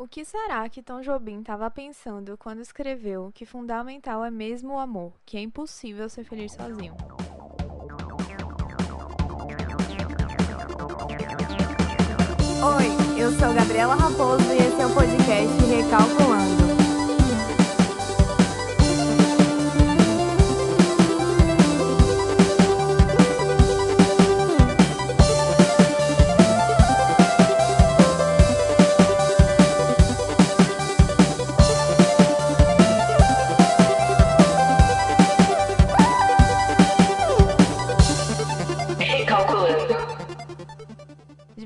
O 0.00 0.08
que 0.08 0.24
será 0.24 0.66
que 0.66 0.82
Tom 0.82 1.02
Jobim 1.02 1.40
estava 1.40 1.70
pensando 1.70 2.34
quando 2.38 2.62
escreveu 2.62 3.30
que 3.34 3.44
fundamental 3.44 4.24
é 4.24 4.30
mesmo 4.30 4.72
o 4.72 4.78
amor, 4.78 5.12
que 5.26 5.36
é 5.36 5.42
impossível 5.42 6.08
ser 6.08 6.24
feliz 6.24 6.52
sozinho? 6.52 6.94
Oi, 12.78 13.20
eu 13.20 13.30
sou 13.32 13.52
Gabriela 13.52 13.94
Raposo 13.94 14.50
e 14.50 14.56
esse 14.56 14.80
é 14.80 14.86
o 14.86 14.94
podcast 14.94 15.64
Recalculando. 15.66 16.69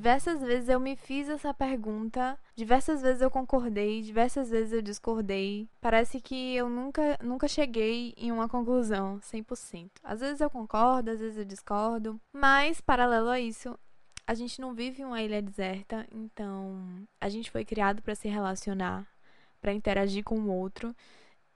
Diversas 0.04 0.42
vezes 0.42 0.68
eu 0.68 0.78
me 0.78 0.96
fiz 0.96 1.30
essa 1.30 1.54
pergunta, 1.54 2.38
diversas 2.54 3.00
vezes 3.00 3.22
eu 3.22 3.30
concordei, 3.30 4.02
diversas 4.02 4.50
vezes 4.50 4.74
eu 4.74 4.82
discordei. 4.82 5.66
Parece 5.80 6.20
que 6.20 6.54
eu 6.54 6.68
nunca, 6.68 7.18
nunca 7.22 7.48
cheguei 7.48 8.12
em 8.18 8.30
uma 8.30 8.46
conclusão 8.46 9.18
100%. 9.22 9.92
Às 10.02 10.20
vezes 10.20 10.42
eu 10.42 10.50
concordo, 10.50 11.10
às 11.10 11.20
vezes 11.20 11.38
eu 11.38 11.44
discordo, 11.46 12.20
mas 12.34 12.82
paralelo 12.82 13.30
a 13.30 13.40
isso, 13.40 13.78
a 14.26 14.34
gente 14.34 14.60
não 14.60 14.74
vive 14.74 15.00
em 15.00 15.06
uma 15.06 15.22
ilha 15.22 15.40
deserta, 15.40 16.06
então 16.12 17.02
a 17.18 17.30
gente 17.30 17.50
foi 17.50 17.64
criado 17.64 18.02
para 18.02 18.14
se 18.14 18.28
relacionar, 18.28 19.06
para 19.58 19.72
interagir 19.72 20.22
com 20.22 20.38
o 20.38 20.50
outro. 20.50 20.94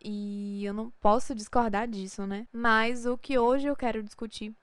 E 0.03 0.65
eu 0.65 0.73
não 0.73 0.89
posso 1.03 1.35
discordar 1.35 1.87
disso, 1.87 2.27
né? 2.27 2.49
Mas 2.51 3.05
o 3.05 3.19
que 3.19 3.39
hoje 3.39 3.67
eu 3.67 3.77
quero 3.77 4.03
discutir 4.03 4.55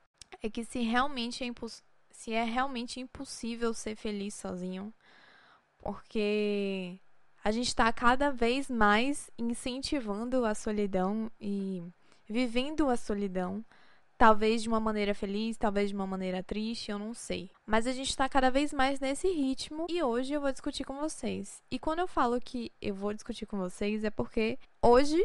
é 0.42 0.50
que 0.50 0.66
se 0.66 0.80
realmente 0.80 1.44
é 1.44 1.48
impossível 1.48 1.95
se 2.16 2.32
é 2.32 2.44
realmente 2.44 3.00
impossível 3.00 3.74
ser 3.74 3.96
feliz 3.96 4.34
sozinho, 4.34 4.92
porque 5.78 6.98
a 7.44 7.52
gente 7.52 7.68
está 7.68 7.92
cada 7.94 8.32
vez 8.32 8.70
mais 8.70 9.30
incentivando 9.38 10.46
a 10.46 10.56
solidão 10.56 11.30
e 11.40 11.84
vivendo 12.28 12.90
a 12.90 12.98
solidão, 12.98 13.64
talvez 14.18 14.64
de 14.64 14.70
uma 14.70 14.80
maneira 14.80 15.14
feliz, 15.14 15.58
talvez 15.58 15.90
de 15.90 15.96
uma 15.96 16.08
maneira 16.08 16.42
triste, 16.42 16.90
eu 16.90 16.98
não 16.98 17.14
sei. 17.14 17.52
Mas 17.66 17.86
a 17.86 17.92
gente 17.92 18.10
está 18.10 18.28
cada 18.28 18.50
vez 18.50 18.74
mais 18.74 19.00
nesse 19.00 19.28
ritmo 19.28 19.86
e 19.90 20.02
hoje 20.02 20.34
eu 20.34 20.42
vou 20.42 20.52
discutir 20.52 20.86
com 20.86 20.96
vocês. 20.96 21.62
E 21.70 21.78
quando 21.78 22.00
eu 22.00 22.08
falo 22.08 22.40
que 22.42 22.72
eu 22.82 22.96
vou 22.96 23.14
discutir 23.14 23.46
com 23.46 23.58
vocês 23.58 24.04
é 24.04 24.10
porque 24.10 24.58
hoje, 24.82 25.24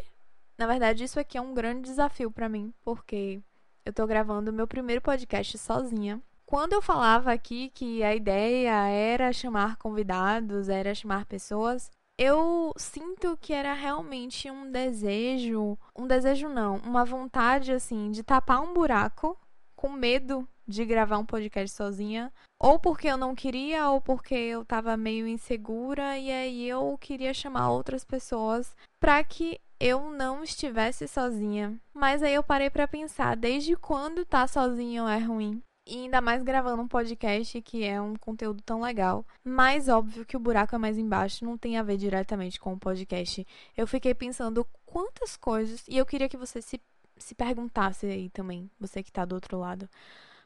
na 0.59 0.67
verdade, 0.67 1.05
isso 1.05 1.19
aqui 1.19 1.39
é 1.39 1.41
um 1.41 1.55
grande 1.55 1.89
desafio 1.89 2.31
para 2.31 2.49
mim, 2.49 2.75
porque 2.85 3.41
eu 3.87 3.93
tô 3.93 4.07
gravando 4.07 4.53
meu 4.53 4.67
primeiro 4.67 5.01
podcast 5.01 5.57
sozinha. 5.57 6.21
Quando 6.51 6.73
eu 6.73 6.83
falava 6.83 7.33
aqui 7.33 7.71
que 7.73 8.03
a 8.03 8.13
ideia 8.13 8.73
era 8.89 9.33
chamar 9.33 9.77
convidados, 9.77 10.69
era 10.69 10.93
chamar 10.93 11.25
pessoas, 11.25 11.93
eu 12.19 12.73
sinto 12.77 13.39
que 13.41 13.53
era 13.53 13.73
realmente 13.73 14.51
um 14.51 14.69
desejo, 14.69 15.79
um 15.97 16.09
desejo 16.09 16.49
não, 16.49 16.79
uma 16.79 17.05
vontade 17.05 17.71
assim 17.71 18.11
de 18.11 18.25
tapar 18.25 18.61
um 18.61 18.75
buraco 18.75 19.39
com 19.77 19.91
medo 19.91 20.45
de 20.67 20.85
gravar 20.85 21.19
um 21.19 21.25
podcast 21.25 21.77
sozinha, 21.77 22.33
ou 22.61 22.81
porque 22.81 23.07
eu 23.07 23.17
não 23.17 23.33
queria, 23.33 23.89
ou 23.89 24.01
porque 24.01 24.35
eu 24.35 24.65
tava 24.65 24.97
meio 24.97 25.29
insegura 25.29 26.19
e 26.19 26.33
aí 26.33 26.69
eu 26.69 26.99
queria 27.01 27.33
chamar 27.33 27.71
outras 27.71 28.05
pessoas 28.05 28.75
para 28.99 29.23
que 29.23 29.61
eu 29.79 30.11
não 30.11 30.43
estivesse 30.43 31.07
sozinha. 31.07 31.81
Mas 31.95 32.25
aí 32.25 32.35
eu 32.35 32.43
parei 32.43 32.71
para 32.71 32.89
pensar, 32.89 33.37
desde 33.37 33.77
quando 33.77 34.25
tá 34.25 34.49
sozinho 34.49 35.07
é 35.07 35.19
ruim? 35.19 35.63
E 35.91 35.97
ainda 35.97 36.21
mais 36.21 36.41
gravando 36.45 36.81
um 36.81 36.87
podcast 36.87 37.61
que 37.63 37.83
é 37.83 38.01
um 38.01 38.15
conteúdo 38.15 38.63
tão 38.63 38.81
legal. 38.81 39.27
Mas 39.43 39.89
óbvio 39.89 40.25
que 40.25 40.37
o 40.37 40.41
buraco 40.41 40.73
é 40.73 40.79
mais 40.79 40.97
embaixo, 40.97 41.45
não 41.45 41.59
tem 41.59 41.77
a 41.77 41.83
ver 41.83 41.97
diretamente 41.97 42.61
com 42.61 42.73
o 42.73 42.79
podcast. 42.79 43.45
Eu 43.77 43.89
fiquei 43.89 44.15
pensando 44.15 44.65
quantas 44.87 45.37
coisas, 45.37 45.85
e 45.89 45.99
eu 45.99 46.07
queria 46.07 46.29
que 46.29 46.37
você 46.37 46.63
se, 46.63 46.81
se 47.17 47.35
perguntasse 47.35 48.07
aí 48.07 48.31
também, 48.31 48.71
você 48.79 49.03
que 49.03 49.11
tá 49.11 49.25
do 49.25 49.35
outro 49.35 49.59
lado. 49.59 49.89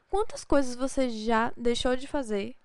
Quantas 0.09 0.43
coisas 0.43 0.75
você 0.75 1.09
já 1.11 1.53
deixou 1.55 1.95
de 1.95 2.07
fazer 2.07 2.55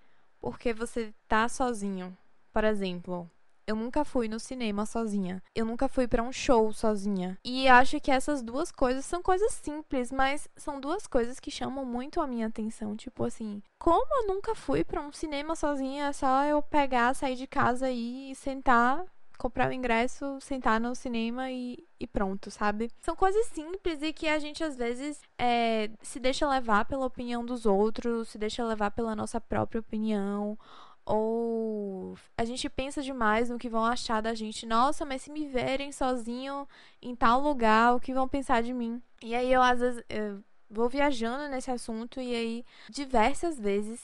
porque 0.40 0.72
você 0.72 1.12
tá 1.28 1.50
sozinho? 1.50 2.16
Por 2.50 2.64
exemplo, 2.64 3.30
eu 3.70 3.76
nunca 3.76 4.04
fui 4.04 4.26
no 4.26 4.40
cinema 4.40 4.84
sozinha. 4.84 5.40
Eu 5.54 5.64
nunca 5.64 5.88
fui 5.88 6.08
para 6.08 6.22
um 6.22 6.32
show 6.32 6.72
sozinha. 6.72 7.38
E 7.44 7.68
acho 7.68 8.00
que 8.00 8.10
essas 8.10 8.42
duas 8.42 8.72
coisas 8.72 9.04
são 9.04 9.22
coisas 9.22 9.52
simples, 9.52 10.10
mas 10.10 10.48
são 10.56 10.80
duas 10.80 11.06
coisas 11.06 11.38
que 11.38 11.52
chamam 11.52 11.84
muito 11.84 12.20
a 12.20 12.26
minha 12.26 12.48
atenção. 12.48 12.96
Tipo 12.96 13.24
assim, 13.24 13.62
como 13.78 14.06
eu 14.22 14.26
nunca 14.26 14.56
fui 14.56 14.82
para 14.82 15.00
um 15.00 15.12
cinema 15.12 15.54
sozinha, 15.54 16.06
é 16.06 16.12
só 16.12 16.44
eu 16.44 16.60
pegar, 16.60 17.14
sair 17.14 17.36
de 17.36 17.46
casa 17.46 17.90
e 17.90 18.34
sentar 18.34 19.04
comprar 19.38 19.70
o 19.70 19.72
ingresso, 19.72 20.38
sentar 20.38 20.78
no 20.78 20.94
cinema 20.94 21.50
e, 21.50 21.82
e, 21.98 22.06
pronto, 22.06 22.50
sabe? 22.50 22.90
São 23.00 23.16
coisas 23.16 23.46
simples 23.46 24.02
e 24.02 24.12
que 24.12 24.28
a 24.28 24.38
gente 24.38 24.62
às 24.62 24.76
vezes 24.76 25.18
é, 25.38 25.88
se 26.02 26.20
deixa 26.20 26.46
levar 26.46 26.84
pela 26.84 27.06
opinião 27.06 27.42
dos 27.42 27.64
outros, 27.64 28.28
se 28.28 28.36
deixa 28.36 28.62
levar 28.62 28.90
pela 28.90 29.16
nossa 29.16 29.40
própria 29.40 29.80
opinião, 29.80 30.58
ou 31.04 32.16
a 32.36 32.44
gente 32.44 32.68
pensa 32.68 33.02
demais 33.02 33.48
no 33.50 33.58
que 33.58 33.68
vão 33.68 33.84
achar 33.84 34.20
da 34.20 34.34
gente. 34.34 34.66
Nossa, 34.66 35.04
mas 35.04 35.22
se 35.22 35.30
me 35.30 35.46
verem 35.46 35.92
sozinho 35.92 36.68
em 37.02 37.14
tal 37.14 37.40
lugar, 37.40 37.94
o 37.94 38.00
que 38.00 38.14
vão 38.14 38.28
pensar 38.28 38.62
de 38.62 38.72
mim? 38.72 39.02
E 39.22 39.34
aí 39.34 39.52
eu 39.52 39.62
às 39.62 39.80
vezes 39.80 40.04
eu 40.08 40.42
vou 40.70 40.88
viajando 40.88 41.48
nesse 41.48 41.70
assunto 41.70 42.20
e 42.20 42.34
aí 42.34 42.64
diversas 42.88 43.58
vezes 43.58 44.00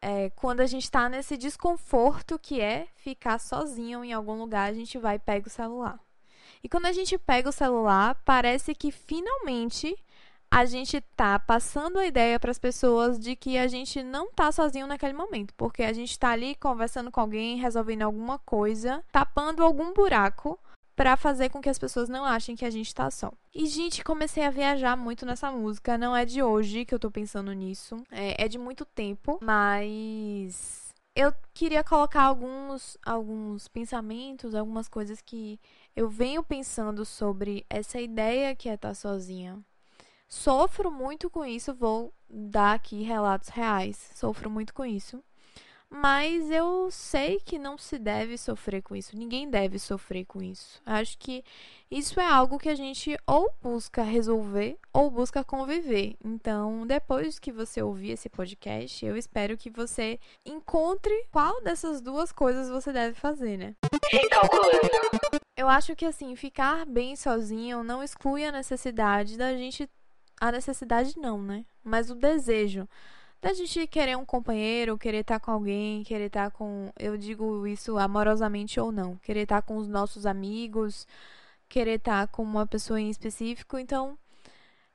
é, 0.00 0.28
quando 0.30 0.60
a 0.60 0.66
gente 0.66 0.90
tá 0.90 1.08
nesse 1.08 1.36
desconforto 1.36 2.38
que 2.38 2.60
é 2.60 2.88
ficar 2.94 3.38
sozinho 3.38 4.04
em 4.04 4.12
algum 4.12 4.34
lugar, 4.38 4.70
a 4.70 4.74
gente 4.74 4.98
vai 4.98 5.16
e 5.16 5.18
pega 5.18 5.48
o 5.48 5.50
celular. 5.50 5.98
E 6.62 6.68
quando 6.68 6.86
a 6.86 6.92
gente 6.92 7.16
pega 7.16 7.48
o 7.48 7.52
celular, 7.52 8.14
parece 8.24 8.74
que 8.74 8.90
finalmente 8.90 9.96
a 10.54 10.64
gente 10.66 11.00
tá 11.16 11.36
passando 11.36 11.98
a 11.98 12.06
ideia 12.06 12.38
para 12.38 12.52
as 12.52 12.60
pessoas 12.60 13.18
de 13.18 13.34
que 13.34 13.58
a 13.58 13.66
gente 13.66 14.04
não 14.04 14.30
tá 14.30 14.52
sozinho 14.52 14.86
naquele 14.86 15.12
momento, 15.12 15.52
porque 15.54 15.82
a 15.82 15.92
gente 15.92 16.16
tá 16.16 16.30
ali 16.30 16.54
conversando 16.54 17.10
com 17.10 17.20
alguém, 17.20 17.58
resolvendo 17.58 18.02
alguma 18.02 18.38
coisa, 18.38 19.02
tapando 19.10 19.64
algum 19.64 19.92
buraco 19.92 20.56
para 20.94 21.16
fazer 21.16 21.48
com 21.48 21.60
que 21.60 21.68
as 21.68 21.76
pessoas 21.76 22.08
não 22.08 22.24
achem 22.24 22.54
que 22.54 22.64
a 22.64 22.70
gente 22.70 22.94
tá 22.94 23.10
só. 23.10 23.32
E, 23.52 23.66
gente, 23.66 24.04
comecei 24.04 24.44
a 24.44 24.50
viajar 24.50 24.96
muito 24.96 25.26
nessa 25.26 25.50
música. 25.50 25.98
Não 25.98 26.14
é 26.14 26.24
de 26.24 26.40
hoje 26.40 26.84
que 26.84 26.94
eu 26.94 27.00
tô 27.00 27.10
pensando 27.10 27.52
nisso. 27.52 27.96
É, 28.08 28.44
é 28.44 28.46
de 28.46 28.56
muito 28.56 28.84
tempo. 28.84 29.40
Mas 29.42 30.94
eu 31.16 31.34
queria 31.52 31.82
colocar 31.82 32.22
alguns, 32.22 32.96
alguns 33.04 33.66
pensamentos, 33.66 34.54
algumas 34.54 34.88
coisas 34.88 35.20
que 35.20 35.58
eu 35.96 36.08
venho 36.08 36.44
pensando 36.44 37.04
sobre 37.04 37.66
essa 37.68 38.00
ideia 38.00 38.54
que 38.54 38.68
é 38.68 38.74
estar 38.74 38.90
tá 38.90 38.94
sozinha. 38.94 39.60
Sofro 40.34 40.90
muito 40.90 41.30
com 41.30 41.44
isso, 41.44 41.72
vou 41.72 42.12
dar 42.28 42.74
aqui 42.74 43.02
relatos 43.02 43.50
reais. 43.50 44.10
Sofro 44.16 44.50
muito 44.50 44.74
com 44.74 44.84
isso. 44.84 45.22
Mas 45.88 46.50
eu 46.50 46.90
sei 46.90 47.38
que 47.38 47.56
não 47.56 47.78
se 47.78 48.00
deve 48.00 48.36
sofrer 48.36 48.82
com 48.82 48.96
isso. 48.96 49.16
Ninguém 49.16 49.48
deve 49.48 49.78
sofrer 49.78 50.24
com 50.24 50.42
isso. 50.42 50.82
Acho 50.84 51.16
que 51.18 51.44
isso 51.88 52.18
é 52.18 52.26
algo 52.26 52.58
que 52.58 52.68
a 52.68 52.74
gente 52.74 53.16
ou 53.24 53.54
busca 53.62 54.02
resolver 54.02 54.76
ou 54.92 55.08
busca 55.08 55.44
conviver. 55.44 56.16
Então, 56.22 56.84
depois 56.84 57.38
que 57.38 57.52
você 57.52 57.80
ouvir 57.80 58.10
esse 58.10 58.28
podcast, 58.28 59.06
eu 59.06 59.16
espero 59.16 59.56
que 59.56 59.70
você 59.70 60.18
encontre 60.44 61.26
qual 61.30 61.62
dessas 61.62 62.00
duas 62.00 62.32
coisas 62.32 62.68
você 62.68 62.92
deve 62.92 63.14
fazer, 63.14 63.56
né? 63.56 63.76
Eu 65.56 65.68
acho 65.68 65.94
que 65.94 66.04
assim, 66.04 66.34
ficar 66.34 66.84
bem 66.84 67.14
sozinho 67.14 67.84
não 67.84 68.02
exclui 68.02 68.44
a 68.44 68.50
necessidade 68.50 69.38
da 69.38 69.56
gente 69.56 69.88
a 70.40 70.52
necessidade 70.52 71.18
não, 71.18 71.40
né? 71.42 71.64
Mas 71.82 72.10
o 72.10 72.14
desejo 72.14 72.88
da 73.44 73.52
gente 73.52 73.86
querer 73.86 74.16
um 74.16 74.24
companheiro, 74.24 74.96
querer 74.96 75.18
estar 75.18 75.38
com 75.38 75.50
alguém, 75.50 76.02
querer 76.02 76.26
estar 76.26 76.50
com, 76.50 76.90
eu 76.98 77.14
digo 77.18 77.66
isso 77.66 77.98
amorosamente 77.98 78.80
ou 78.80 78.90
não, 78.90 79.16
querer 79.16 79.42
estar 79.42 79.60
com 79.60 79.76
os 79.76 79.86
nossos 79.86 80.24
amigos, 80.24 81.06
querer 81.68 81.98
estar 81.98 82.26
com 82.28 82.42
uma 82.42 82.66
pessoa 82.66 82.98
em 82.98 83.10
específico. 83.10 83.76
Então, 83.76 84.18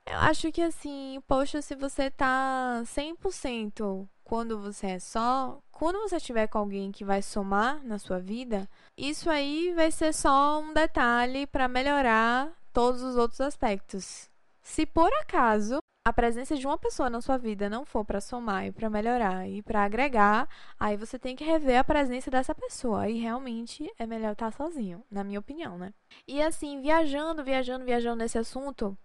eu 0.04 0.18
acho 0.18 0.52
que 0.52 0.64
assim, 0.64 1.22
poxa, 1.28 1.62
se 1.62 1.76
você 1.76 2.10
tá 2.10 2.82
100% 2.86 4.08
quando 4.24 4.60
você 4.60 4.88
é 4.88 5.00
só, 5.00 5.62
quando 5.72 6.00
você 6.00 6.16
estiver 6.16 6.48
com 6.48 6.58
alguém 6.58 6.92
que 6.92 7.06
vai 7.06 7.22
somar 7.22 7.84
na 7.86 8.00
sua 8.00 8.20
vida, 8.20 8.68
isso 8.98 9.30
aí 9.30 9.74
vai 9.76 9.92
ser 9.92 10.12
só 10.12 10.60
um 10.60 10.74
detalhe 10.74 11.46
para 11.46 11.68
melhorar 11.68 12.52
todos 12.74 13.04
os 13.04 13.16
outros 13.16 13.42
aspectos. 13.42 14.28
Se 14.70 14.86
por 14.86 15.12
acaso 15.16 15.80
a 16.06 16.14
presença 16.14 16.56
de 16.56 16.66
uma 16.68 16.78
pessoa 16.78 17.10
na 17.10 17.22
sua 17.22 17.38
vida 17.38 17.68
não 17.68 17.84
for 17.84 18.06
para 18.06 18.22
somar 18.22 18.68
e 18.68 18.72
para 18.72 18.88
melhorar 18.88 19.50
e 19.50 19.64
para 19.64 19.84
agregar, 19.84 20.48
aí 20.80 20.96
você 20.96 21.18
tem 21.18 21.36
que 21.36 21.44
rever 21.44 21.80
a 21.80 21.84
presença 21.84 22.30
dessa 22.30 22.54
pessoa. 22.54 23.10
E 23.10 23.18
realmente 23.18 23.92
é 23.98 24.06
melhor 24.06 24.34
estar 24.34 24.54
sozinho, 24.54 25.04
na 25.10 25.24
minha 25.24 25.40
opinião, 25.40 25.76
né? 25.80 25.92
E 26.28 26.40
assim, 26.40 26.80
viajando, 26.82 27.44
viajando, 27.44 27.84
viajando 27.84 28.18
nesse 28.18 28.38
assunto, 28.38 28.96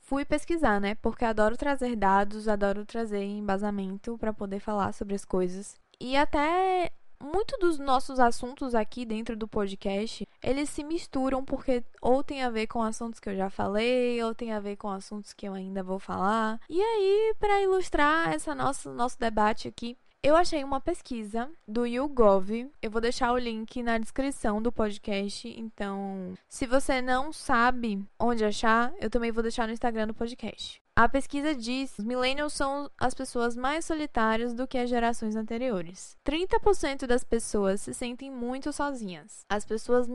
fui 0.00 0.22
pesquisar, 0.22 0.82
né? 0.82 0.94
Porque 0.96 1.24
adoro 1.24 1.56
trazer 1.56 1.96
dados, 1.96 2.46
adoro 2.46 2.84
trazer 2.84 3.24
embasamento 3.24 4.18
para 4.18 4.34
poder 4.34 4.60
falar 4.60 4.92
sobre 4.92 5.14
as 5.14 5.24
coisas. 5.24 5.76
E 5.98 6.14
até 6.14 6.92
muito 7.20 7.56
dos 7.58 7.78
nossos 7.78 8.18
assuntos 8.18 8.74
aqui 8.74 9.04
dentro 9.04 9.36
do 9.36 9.48
podcast, 9.48 10.26
eles 10.42 10.70
se 10.70 10.84
misturam 10.84 11.44
porque 11.44 11.84
ou 12.00 12.22
tem 12.22 12.42
a 12.42 12.50
ver 12.50 12.66
com 12.66 12.82
assuntos 12.82 13.20
que 13.20 13.28
eu 13.28 13.36
já 13.36 13.50
falei, 13.50 14.22
ou 14.22 14.34
tem 14.34 14.52
a 14.52 14.60
ver 14.60 14.76
com 14.76 14.88
assuntos 14.88 15.32
que 15.32 15.46
eu 15.46 15.54
ainda 15.54 15.82
vou 15.82 15.98
falar. 15.98 16.60
E 16.68 16.80
aí, 16.80 17.34
para 17.38 17.62
ilustrar 17.62 18.32
essa 18.32 18.54
nosso 18.54 18.92
nosso 18.92 19.18
debate 19.18 19.68
aqui, 19.68 19.96
eu 20.22 20.34
achei 20.34 20.64
uma 20.64 20.80
pesquisa 20.80 21.48
do 21.68 21.86
YouGov. 21.86 22.68
Eu 22.82 22.90
vou 22.90 23.00
deixar 23.00 23.32
o 23.32 23.38
link 23.38 23.82
na 23.82 23.96
descrição 23.96 24.60
do 24.60 24.72
podcast. 24.72 25.48
Então, 25.56 26.34
se 26.48 26.66
você 26.66 27.00
não 27.00 27.32
sabe 27.32 28.04
onde 28.18 28.44
achar, 28.44 28.92
eu 29.00 29.08
também 29.08 29.30
vou 29.30 29.42
deixar 29.42 29.68
no 29.68 29.72
Instagram 29.72 30.08
do 30.08 30.14
podcast. 30.14 30.82
A 30.98 31.10
pesquisa 31.10 31.54
diz 31.54 31.92
que 31.92 32.00
os 32.00 32.06
millennials 32.06 32.54
são 32.54 32.90
as 32.96 33.12
pessoas 33.12 33.54
mais 33.54 33.84
solitárias 33.84 34.54
do 34.54 34.66
que 34.66 34.78
as 34.78 34.88
gerações 34.88 35.36
anteriores. 35.36 36.16
30% 36.24 37.06
das 37.06 37.22
pessoas 37.22 37.82
se 37.82 37.92
sentem 37.92 38.30
muito 38.30 38.72
sozinhas. 38.72 39.44
As 39.46 39.62
pessoas 39.66 40.08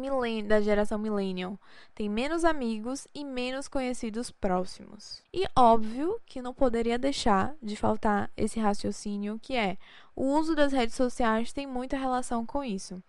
da 0.48 0.60
geração 0.60 0.98
millennial 0.98 1.60
têm 1.94 2.10
menos 2.10 2.44
amigos 2.44 3.08
e 3.14 3.24
menos 3.24 3.68
conhecidos 3.68 4.32
próximos. 4.32 5.22
E 5.32 5.46
óbvio 5.56 6.20
que 6.26 6.42
não 6.42 6.52
poderia 6.52 6.98
deixar 6.98 7.54
de 7.62 7.76
faltar 7.76 8.32
esse 8.36 8.60
raciocínio 8.60 9.40
que 9.40 9.56
é 9.56 9.78
o 10.16 10.26
uso 10.36 10.56
das 10.56 10.74
redes 10.74 10.96
sociais 10.96 11.54
tem 11.54 11.68
muita 11.68 11.96
relação 11.96 12.44
com 12.44 12.64
isso. 12.64 13.04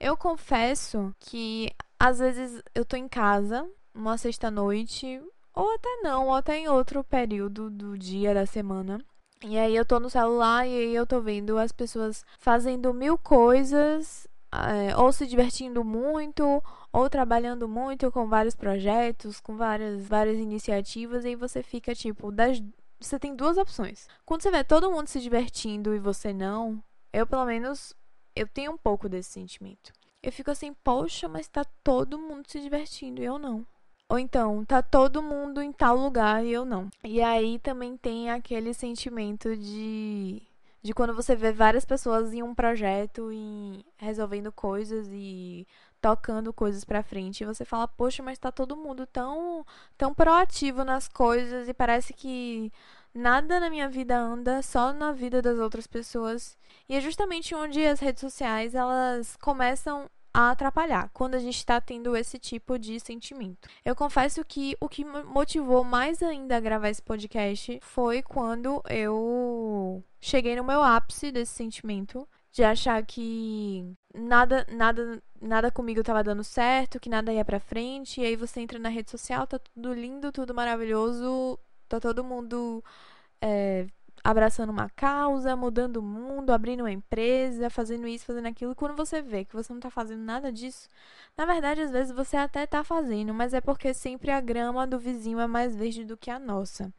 Eu 0.00 0.16
confesso 0.16 1.14
que 1.20 1.70
às 1.96 2.18
vezes 2.18 2.60
eu 2.74 2.84
tô 2.84 2.96
em 2.96 3.06
casa, 3.06 3.64
uma 3.94 4.18
sexta-noite, 4.18 5.22
ou 5.54 5.72
até 5.74 5.88
não, 6.02 6.26
ou 6.26 6.34
até 6.34 6.58
em 6.58 6.68
outro 6.68 7.04
período 7.04 7.70
do 7.70 7.96
dia, 7.96 8.34
da 8.34 8.44
semana. 8.44 8.98
E 9.42 9.58
aí 9.58 9.76
eu 9.76 9.84
tô 9.84 10.00
no 10.00 10.08
celular 10.08 10.66
e 10.66 10.72
aí 10.72 10.94
eu 10.94 11.06
tô 11.06 11.20
vendo 11.20 11.58
as 11.58 11.70
pessoas 11.70 12.24
fazendo 12.38 12.94
mil 12.94 13.18
coisas, 13.18 14.26
é, 14.50 14.96
ou 14.96 15.12
se 15.12 15.26
divertindo 15.26 15.84
muito, 15.84 16.62
ou 16.92 17.10
trabalhando 17.10 17.68
muito 17.68 18.10
com 18.10 18.26
vários 18.26 18.54
projetos, 18.54 19.40
com 19.40 19.56
várias, 19.56 20.06
várias 20.06 20.38
iniciativas, 20.38 21.24
e 21.24 21.28
aí 21.28 21.36
você 21.36 21.62
fica 21.62 21.94
tipo, 21.94 22.32
das, 22.32 22.62
você 22.98 23.18
tem 23.18 23.36
duas 23.36 23.58
opções. 23.58 24.08
Quando 24.24 24.42
você 24.42 24.50
vê 24.50 24.64
todo 24.64 24.90
mundo 24.90 25.08
se 25.08 25.20
divertindo 25.20 25.94
e 25.94 25.98
você 25.98 26.32
não, 26.32 26.82
eu 27.12 27.26
pelo 27.26 27.44
menos 27.44 27.94
eu 28.34 28.48
tenho 28.48 28.72
um 28.72 28.78
pouco 28.78 29.08
desse 29.08 29.30
sentimento. 29.30 29.92
Eu 30.22 30.32
fico 30.32 30.50
assim, 30.50 30.72
poxa, 30.82 31.28
mas 31.28 31.48
tá 31.48 31.64
todo 31.82 32.18
mundo 32.18 32.48
se 32.48 32.60
divertindo 32.60 33.20
e 33.20 33.24
eu 33.24 33.38
não. 33.38 33.66
Ou 34.10 34.18
então, 34.18 34.64
tá 34.64 34.82
todo 34.82 35.22
mundo 35.22 35.62
em 35.62 35.72
tal 35.72 35.96
lugar 35.96 36.44
e 36.44 36.52
eu 36.52 36.64
não. 36.64 36.90
E 37.02 37.22
aí 37.22 37.58
também 37.58 37.96
tem 37.96 38.30
aquele 38.30 38.74
sentimento 38.74 39.56
de 39.56 40.42
de 40.82 40.92
quando 40.92 41.14
você 41.14 41.34
vê 41.34 41.50
várias 41.50 41.86
pessoas 41.86 42.34
em 42.34 42.42
um 42.42 42.54
projeto 42.54 43.32
e 43.32 43.82
resolvendo 43.96 44.52
coisas 44.52 45.08
e 45.10 45.66
tocando 45.98 46.52
coisas 46.52 46.84
para 46.84 47.02
frente, 47.02 47.40
e 47.42 47.46
você 47.46 47.64
fala: 47.64 47.88
"Poxa, 47.88 48.22
mas 48.22 48.38
tá 48.38 48.52
todo 48.52 48.76
mundo 48.76 49.06
tão 49.06 49.64
tão 49.96 50.12
proativo 50.12 50.84
nas 50.84 51.08
coisas 51.08 51.66
e 51.68 51.72
parece 51.74 52.12
que 52.12 52.70
nada 53.14 53.58
na 53.58 53.70
minha 53.70 53.88
vida 53.88 54.14
anda, 54.18 54.60
só 54.60 54.92
na 54.92 55.12
vida 55.12 55.40
das 55.40 55.58
outras 55.58 55.86
pessoas". 55.86 56.58
E 56.88 56.94
é 56.96 57.00
justamente 57.00 57.54
onde 57.54 57.84
as 57.86 58.00
redes 58.00 58.20
sociais 58.20 58.74
elas 58.74 59.36
começam 59.36 60.10
a 60.34 60.50
atrapalhar 60.50 61.08
quando 61.14 61.36
a 61.36 61.38
gente 61.38 61.56
está 61.56 61.80
tendo 61.80 62.16
esse 62.16 62.40
tipo 62.40 62.76
de 62.76 62.98
sentimento. 62.98 63.68
Eu 63.84 63.94
confesso 63.94 64.44
que 64.44 64.76
o 64.80 64.88
que 64.88 65.04
motivou 65.04 65.84
mais 65.84 66.20
ainda 66.22 66.56
a 66.56 66.60
gravar 66.60 66.90
esse 66.90 67.00
podcast 67.00 67.78
foi 67.80 68.20
quando 68.20 68.82
eu 68.90 70.02
cheguei 70.20 70.56
no 70.56 70.64
meu 70.64 70.82
ápice 70.82 71.30
desse 71.30 71.52
sentimento 71.52 72.28
de 72.50 72.64
achar 72.64 73.04
que 73.04 73.94
nada 74.14 74.66
nada 74.70 75.22
nada 75.40 75.70
comigo 75.70 76.00
estava 76.00 76.22
dando 76.22 76.42
certo, 76.42 76.98
que 77.00 77.08
nada 77.08 77.32
ia 77.32 77.44
para 77.44 77.60
frente, 77.60 78.20
e 78.20 78.24
aí 78.24 78.36
você 78.36 78.60
entra 78.60 78.78
na 78.78 78.88
rede 78.88 79.10
social, 79.10 79.46
tá 79.46 79.58
tudo 79.58 79.92
lindo, 79.92 80.32
tudo 80.32 80.54
maravilhoso, 80.54 81.58
tá 81.88 82.00
todo 82.00 82.24
mundo 82.24 82.82
é, 83.40 83.86
abraçando 84.24 84.70
uma 84.70 84.88
causa, 84.88 85.54
mudando 85.54 85.98
o 85.98 86.02
mundo, 86.02 86.50
abrindo 86.50 86.80
uma 86.80 86.90
empresa, 86.90 87.68
fazendo 87.68 88.08
isso, 88.08 88.24
fazendo 88.24 88.48
aquilo. 88.48 88.74
Quando 88.74 88.96
você 88.96 89.20
vê 89.20 89.44
que 89.44 89.54
você 89.54 89.70
não 89.70 89.80
tá 89.80 89.90
fazendo 89.90 90.22
nada 90.22 90.50
disso, 90.50 90.88
na 91.36 91.44
verdade, 91.44 91.82
às 91.82 91.90
vezes 91.90 92.16
você 92.16 92.38
até 92.38 92.66
tá 92.66 92.82
fazendo, 92.82 93.34
mas 93.34 93.52
é 93.52 93.60
porque 93.60 93.92
sempre 93.92 94.30
a 94.30 94.40
grama 94.40 94.86
do 94.86 94.98
vizinho 94.98 95.38
é 95.38 95.46
mais 95.46 95.76
verde 95.76 96.06
do 96.06 96.16
que 96.16 96.30
a 96.30 96.38
nossa. 96.38 96.90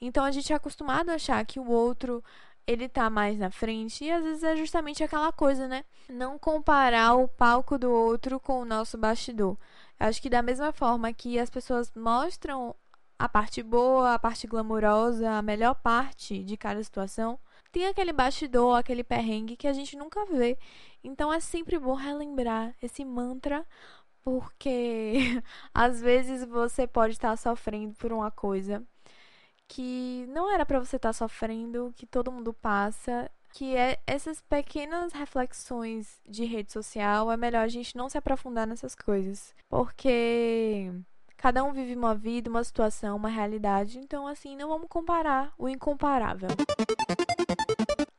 Então 0.00 0.24
a 0.24 0.30
gente 0.30 0.52
é 0.52 0.56
acostumado 0.56 1.10
a 1.10 1.14
achar 1.14 1.44
que 1.44 1.58
o 1.58 1.68
outro 1.68 2.22
ele 2.66 2.88
tá 2.88 3.10
mais 3.10 3.36
na 3.36 3.50
frente 3.50 4.04
e 4.04 4.10
às 4.12 4.22
vezes 4.22 4.44
é 4.44 4.54
justamente 4.54 5.02
aquela 5.02 5.32
coisa, 5.32 5.66
né? 5.66 5.84
Não 6.08 6.38
comparar 6.38 7.14
o 7.14 7.26
palco 7.26 7.76
do 7.76 7.90
outro 7.90 8.38
com 8.38 8.60
o 8.60 8.64
nosso 8.64 8.96
bastidor. 8.96 9.56
Acho 9.98 10.22
que 10.22 10.30
da 10.30 10.40
mesma 10.40 10.72
forma 10.72 11.12
que 11.12 11.36
as 11.38 11.50
pessoas 11.50 11.92
mostram 11.96 12.76
a 13.20 13.28
parte 13.28 13.62
boa, 13.62 14.14
a 14.14 14.18
parte 14.18 14.46
glamourosa, 14.46 15.30
a 15.32 15.42
melhor 15.42 15.74
parte 15.74 16.42
de 16.42 16.56
cada 16.56 16.82
situação, 16.82 17.38
tem 17.70 17.86
aquele 17.86 18.14
bastidor, 18.14 18.78
aquele 18.78 19.04
perrengue 19.04 19.58
que 19.58 19.68
a 19.68 19.74
gente 19.74 19.94
nunca 19.94 20.24
vê. 20.24 20.58
Então 21.04 21.30
é 21.30 21.38
sempre 21.38 21.78
bom 21.78 21.92
relembrar 21.94 22.74
esse 22.80 23.04
mantra, 23.04 23.66
porque 24.22 25.42
às 25.74 26.00
vezes 26.00 26.44
você 26.46 26.86
pode 26.86 27.12
estar 27.12 27.36
sofrendo 27.36 27.94
por 27.96 28.10
uma 28.10 28.30
coisa 28.30 28.82
que 29.68 30.24
não 30.30 30.50
era 30.50 30.64
para 30.64 30.78
você 30.80 30.96
estar 30.96 31.12
sofrendo, 31.12 31.92
que 31.96 32.06
todo 32.06 32.32
mundo 32.32 32.54
passa, 32.54 33.30
que 33.52 33.76
é 33.76 34.00
essas 34.06 34.40
pequenas 34.40 35.12
reflexões 35.12 36.20
de 36.26 36.46
rede 36.46 36.72
social, 36.72 37.30
é 37.30 37.36
melhor 37.36 37.64
a 37.64 37.68
gente 37.68 37.96
não 37.96 38.08
se 38.08 38.16
aprofundar 38.16 38.66
nessas 38.66 38.94
coisas, 38.94 39.54
porque 39.68 40.90
Cada 41.40 41.64
um 41.64 41.72
vive 41.72 41.96
uma 41.96 42.14
vida, 42.14 42.50
uma 42.50 42.62
situação, 42.62 43.16
uma 43.16 43.30
realidade, 43.30 43.98
então 43.98 44.26
assim, 44.26 44.54
não 44.54 44.68
vamos 44.68 44.88
comparar 44.90 45.54
o 45.56 45.70
incomparável. 45.70 46.50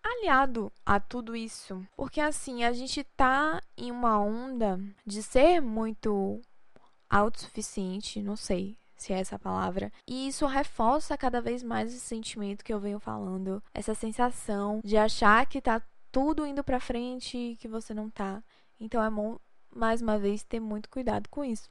Aliado 0.04 0.72
a 0.84 1.00
tudo 1.00 1.36
isso, 1.36 1.86
porque 1.96 2.20
assim, 2.20 2.64
a 2.64 2.74
gente 2.74 3.04
tá 3.04 3.62
em 3.78 3.92
uma 3.92 4.20
onda 4.20 4.80
de 5.06 5.22
ser 5.22 5.62
muito 5.62 6.42
autossuficiente, 7.08 8.24
não 8.24 8.36
sei 8.36 8.76
se 8.98 9.14
é 9.14 9.20
essa 9.20 9.38
palavra, 9.38 9.94
e 10.08 10.28
isso 10.28 10.48
reforça 10.48 11.16
cada 11.16 11.40
vez 11.40 11.62
mais 11.62 11.94
esse 11.94 12.04
sentimento 12.04 12.66
que 12.66 12.74
eu 12.74 12.80
venho 12.80 13.00
falando, 13.00 13.62
essa 13.72 13.94
sensação 13.94 14.82
de 14.84 14.98
achar 14.98 15.46
que 15.46 15.62
tá 15.62 15.80
tudo 16.12 16.44
indo 16.44 16.64
para 16.64 16.80
frente 16.80 17.38
e 17.38 17.56
que 17.56 17.68
você 17.68 17.94
não 17.94 18.10
tá. 18.10 18.44
Então 18.80 19.04
é 19.04 19.12
bom 19.12 19.38
mais 19.72 20.02
uma 20.02 20.18
vez 20.18 20.42
ter 20.44 20.60
muito 20.60 20.90
cuidado 20.90 21.30
com 21.30 21.46
isso. 21.46 21.70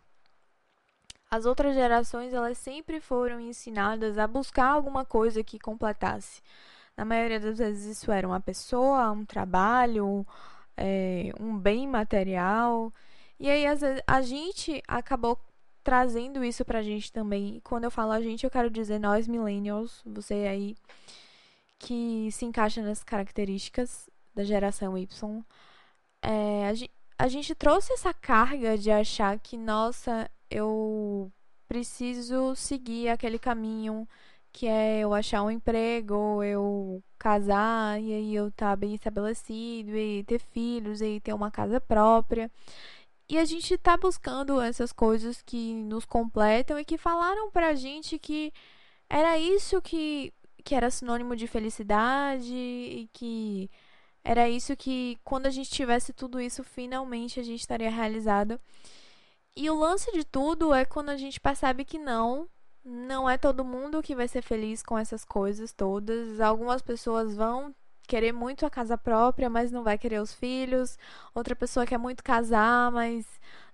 As 1.30 1.46
outras 1.46 1.74
gerações, 1.74 2.34
elas 2.34 2.58
sempre 2.58 3.00
foram 3.00 3.40
ensinadas 3.40 4.18
a 4.18 4.26
buscar 4.26 4.66
alguma 4.66 5.04
coisa 5.04 5.44
que 5.44 5.58
completasse. 5.58 6.42
Na 6.96 7.04
maioria 7.04 7.38
das 7.40 7.58
vezes 7.58 7.98
isso 7.98 8.10
era 8.10 8.26
uma 8.26 8.40
pessoa, 8.40 9.12
um 9.12 9.24
trabalho, 9.24 10.26
é, 10.76 11.32
um 11.38 11.56
bem 11.56 11.86
material. 11.86 12.92
E 13.38 13.48
aí, 13.48 13.66
às 13.66 13.80
vezes, 13.80 14.02
a 14.06 14.20
gente 14.22 14.82
acabou 14.88 15.38
trazendo 15.84 16.44
isso 16.44 16.64
pra 16.64 16.82
gente 16.82 17.12
também. 17.12 17.56
E 17.56 17.60
quando 17.60 17.84
eu 17.84 17.90
falo 17.90 18.12
a 18.12 18.20
gente, 18.20 18.44
eu 18.44 18.50
quero 18.50 18.70
dizer 18.70 18.98
nós, 18.98 19.28
millennials, 19.28 20.02
você 20.04 20.34
aí 20.48 20.76
que 21.78 22.28
se 22.32 22.44
encaixa 22.44 22.82
nas 22.82 23.02
características 23.02 24.08
da 24.34 24.44
geração 24.44 24.96
Y. 24.98 25.44
É, 26.22 26.68
a, 26.68 26.74
gente, 26.74 26.92
a 27.18 27.28
gente 27.28 27.54
trouxe 27.54 27.92
essa 27.92 28.12
carga 28.12 28.76
de 28.76 28.90
achar 28.90 29.38
que, 29.38 29.56
nossa, 29.56 30.30
eu 30.50 31.32
preciso 31.68 32.54
seguir 32.56 33.08
aquele 33.08 33.38
caminho 33.38 34.08
que 34.52 34.66
é 34.66 35.00
eu 35.00 35.14
achar 35.14 35.42
um 35.42 35.50
emprego, 35.50 36.42
eu 36.42 37.02
casar 37.18 38.00
e 38.00 38.12
aí 38.12 38.34
eu 38.34 38.48
estar 38.48 38.70
tá 38.70 38.76
bem 38.76 38.94
estabelecido 38.94 39.96
e 39.96 40.24
ter 40.24 40.40
filhos 40.40 41.00
e 41.00 41.20
ter 41.20 41.32
uma 41.32 41.50
casa 41.50 41.80
própria. 41.80 42.50
E 43.28 43.38
a 43.38 43.44
gente 43.44 43.78
tá 43.78 43.96
buscando 43.96 44.60
essas 44.60 44.92
coisas 44.92 45.42
que 45.42 45.74
nos 45.74 46.04
completam 46.04 46.78
e 46.78 46.84
que 46.84 46.98
falaram 46.98 47.50
pra 47.50 47.74
gente 47.74 48.18
que 48.18 48.52
era 49.08 49.38
isso 49.38 49.80
que, 49.82 50.32
que 50.64 50.74
era 50.74 50.90
sinônimo 50.90 51.36
de 51.36 51.46
felicidade 51.46 52.54
e 52.54 53.08
que 53.12 53.70
era 54.24 54.48
isso 54.48 54.76
que 54.76 55.18
quando 55.24 55.46
a 55.46 55.50
gente 55.50 55.70
tivesse 55.70 56.12
tudo 56.12 56.40
isso, 56.40 56.64
finalmente 56.64 57.40
a 57.40 57.42
gente 57.42 57.60
estaria 57.60 57.90
realizado. 57.90 58.60
E 59.56 59.68
o 59.68 59.74
lance 59.74 60.10
de 60.12 60.24
tudo 60.24 60.72
é 60.72 60.84
quando 60.84 61.10
a 61.10 61.16
gente 61.16 61.40
percebe 61.40 61.84
que 61.84 61.98
não, 61.98 62.48
não 62.84 63.28
é 63.28 63.36
todo 63.36 63.64
mundo 63.64 64.02
que 64.02 64.14
vai 64.14 64.28
ser 64.28 64.42
feliz 64.42 64.82
com 64.82 64.98
essas 64.98 65.24
coisas 65.24 65.72
todas. 65.72 66.40
Algumas 66.40 66.82
pessoas 66.82 67.34
vão 67.36 67.74
querer 68.06 68.32
muito 68.32 68.66
a 68.66 68.70
casa 68.70 68.98
própria, 68.98 69.48
mas 69.48 69.70
não 69.70 69.84
vai 69.84 69.96
querer 69.98 70.20
os 70.20 70.32
filhos. 70.34 70.98
Outra 71.34 71.54
pessoa 71.54 71.86
quer 71.86 71.98
muito 71.98 72.24
casar, 72.24 72.90
mas 72.90 73.26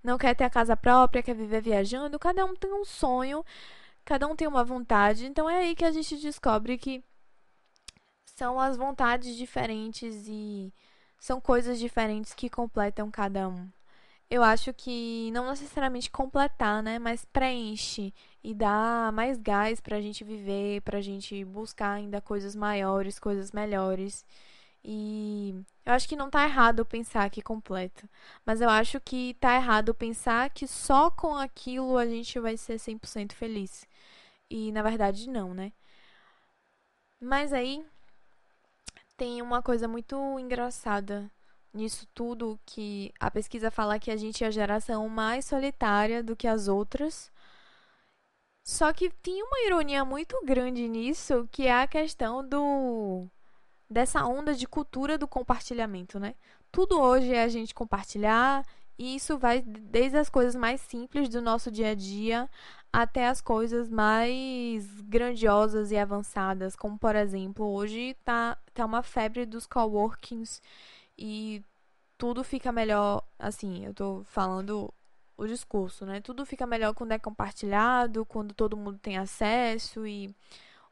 não 0.03 0.17
quer 0.17 0.35
ter 0.35 0.43
a 0.43 0.49
casa 0.49 0.77
própria, 0.77 1.23
quer 1.23 1.35
viver 1.35 1.61
viajando. 1.61 2.19
Cada 2.19 2.45
um 2.45 2.55
tem 2.55 2.71
um 2.73 2.85
sonho, 2.85 3.43
cada 4.05 4.27
um 4.27 4.35
tem 4.35 4.47
uma 4.47 4.63
vontade. 4.63 5.25
Então 5.25 5.49
é 5.49 5.59
aí 5.59 5.75
que 5.75 5.85
a 5.85 5.91
gente 5.91 6.17
descobre 6.17 6.77
que 6.77 7.03
são 8.35 8.59
as 8.59 8.77
vontades 8.77 9.35
diferentes 9.35 10.27
e 10.27 10.71
são 11.19 11.41
coisas 11.41 11.79
diferentes 11.79 12.33
que 12.33 12.49
completam 12.49 13.09
cada 13.09 13.49
um. 13.49 13.67
Eu 14.29 14.43
acho 14.43 14.73
que 14.73 15.31
não 15.31 15.49
necessariamente 15.49 16.11
completar, 16.11 16.83
né, 16.83 16.99
mas 16.99 17.23
preenche 17.25 18.13
e 18.43 18.53
dá 18.53 19.09
mais 19.13 19.37
gás 19.37 19.79
pra 19.79 20.01
gente 20.01 20.23
viver, 20.23 20.81
pra 20.81 20.99
gente 21.01 21.45
buscar 21.45 21.91
ainda 21.93 22.19
coisas 22.21 22.55
maiores, 22.55 23.19
coisas 23.19 23.51
melhores. 23.53 24.25
E 24.83 25.55
eu 25.85 25.93
acho 25.93 26.07
que 26.09 26.15
não 26.15 26.29
tá 26.29 26.43
errado 26.45 26.85
pensar 26.85 27.29
que 27.29 27.41
completa, 27.41 28.09
mas 28.45 28.61
eu 28.61 28.69
acho 28.69 28.99
que 29.01 29.35
tá 29.35 29.55
errado 29.55 29.93
pensar 29.93 30.49
que 30.51 30.67
só 30.67 31.09
com 31.11 31.35
aquilo 31.35 31.97
a 31.97 32.05
gente 32.05 32.39
vai 32.39 32.57
ser 32.57 32.79
100% 32.79 33.33
feliz. 33.33 33.87
E 34.49 34.71
na 34.71 34.81
verdade 34.83 35.29
não, 35.29 35.53
né? 35.53 35.73
Mas 37.19 37.53
aí 37.53 37.85
tem 39.17 39.41
uma 39.41 39.61
coisa 39.61 39.87
muito 39.87 40.15
engraçada 40.39 41.29
nisso 41.77 42.07
tudo 42.13 42.59
que 42.65 43.13
a 43.19 43.31
pesquisa 43.31 43.71
fala 43.71 43.99
que 43.99 44.11
a 44.11 44.17
gente 44.17 44.43
é 44.43 44.47
a 44.47 44.51
geração 44.51 45.07
mais 45.09 45.45
solitária 45.45 46.23
do 46.23 46.35
que 46.35 46.47
as 46.47 46.67
outras. 46.67 47.31
Só 48.65 48.91
que 48.93 49.09
tem 49.09 49.41
uma 49.43 49.61
ironia 49.65 50.03
muito 50.03 50.37
grande 50.45 50.87
nisso, 50.89 51.47
que 51.51 51.67
é 51.67 51.81
a 51.83 51.87
questão 51.87 52.47
do 52.47 53.27
dessa 53.89 54.25
onda 54.25 54.53
de 54.53 54.67
cultura 54.67 55.17
do 55.17 55.27
compartilhamento, 55.27 56.19
né? 56.19 56.35
Tudo 56.71 56.99
hoje 56.99 57.33
é 57.33 57.43
a 57.43 57.47
gente 57.47 57.73
compartilhar, 57.73 58.65
e 58.97 59.15
isso 59.15 59.37
vai 59.37 59.61
desde 59.61 60.17
as 60.17 60.29
coisas 60.29 60.55
mais 60.55 60.81
simples 60.81 61.29
do 61.29 61.41
nosso 61.41 61.71
dia 61.71 61.91
a 61.91 61.95
dia 61.95 62.49
até 62.91 63.27
as 63.27 63.41
coisas 63.41 63.89
mais 63.89 64.85
grandiosas 65.01 65.91
e 65.91 65.97
avançadas, 65.97 66.75
como 66.75 66.97
por 66.97 67.15
exemplo, 67.15 67.65
hoje 67.65 68.15
tá, 68.25 68.57
tá 68.73 68.85
uma 68.85 69.03
febre 69.03 69.45
dos 69.45 69.67
coworkings 69.67 70.61
e 71.17 71.63
tudo 72.17 72.43
fica 72.43 72.71
melhor, 72.71 73.23
assim, 73.37 73.85
eu 73.85 73.93
tô 73.93 74.23
falando 74.25 74.93
o 75.37 75.45
discurso, 75.45 76.05
né? 76.05 76.19
Tudo 76.19 76.45
fica 76.45 76.65
melhor 76.65 76.93
quando 76.93 77.11
é 77.11 77.19
compartilhado, 77.19 78.25
quando 78.25 78.53
todo 78.53 78.75
mundo 78.75 78.97
tem 78.99 79.17
acesso 79.17 80.05
e 80.07 80.33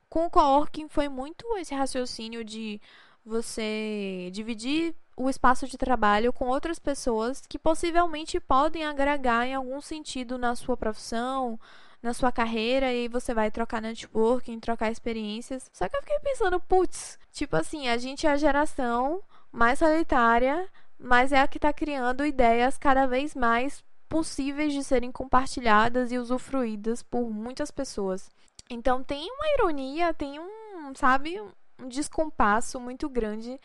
com 0.10 0.26
o 0.26 0.30
coworking 0.30 0.88
foi 0.88 1.10
muito 1.10 1.46
esse 1.58 1.74
raciocínio 1.74 2.44
de 2.44 2.80
você 3.26 4.30
dividir 4.32 4.96
o 5.18 5.30
espaço 5.30 5.68
de 5.68 5.78
trabalho 5.78 6.32
com 6.32 6.48
outras 6.48 6.78
pessoas 6.78 7.42
que 7.48 7.58
possivelmente 7.58 8.40
podem 8.40 8.86
agregar 8.86 9.48
em 9.48 9.56
algum 9.56 9.82
sentido 9.82 10.38
na 10.38 10.56
sua 10.56 10.78
profissão, 10.78 11.60
na 12.04 12.14
sua 12.14 12.32
carreira 12.32 12.94
e 12.94 13.08
você 13.08 13.34
vai 13.34 13.50
trocar 13.50 13.82
networking, 13.82 14.60
trocar 14.60 14.92
experiências. 14.92 15.70
Só 15.74 15.90
que 15.90 15.98
eu 15.98 16.02
fiquei 16.02 16.20
pensando, 16.20 16.60
putz, 16.60 17.18
tipo 17.32 17.56
assim, 17.56 17.88
a 17.88 17.98
gente 17.98 18.28
é 18.28 18.32
a 18.32 18.38
geração 18.38 19.24
mais 19.56 19.80
solitária, 19.80 20.68
mas 21.00 21.32
é 21.32 21.40
a 21.40 21.48
que 21.48 21.58
está 21.58 21.72
criando 21.72 22.26
ideias 22.26 22.78
cada 22.78 23.08
vez 23.08 23.34
mais 23.34 23.84
possíveis 24.10 24.74
de 24.74 24.84
serem 24.84 25.12
compartilhadas 25.12 26.12
e 26.12 26.18
usufruídas 26.18 27.02
por 27.02 27.30
muitas 27.30 27.72
pessoas. 27.72 28.30
Então 28.70 29.04
tem 29.04 29.30
uma 29.32 29.54
ironia, 29.54 30.14
tem 30.14 30.40
um, 30.40 30.94
sabe, 30.96 31.42
um 31.80 31.88
descompasso 31.88 32.80
muito 32.80 33.08
grande 33.08 33.60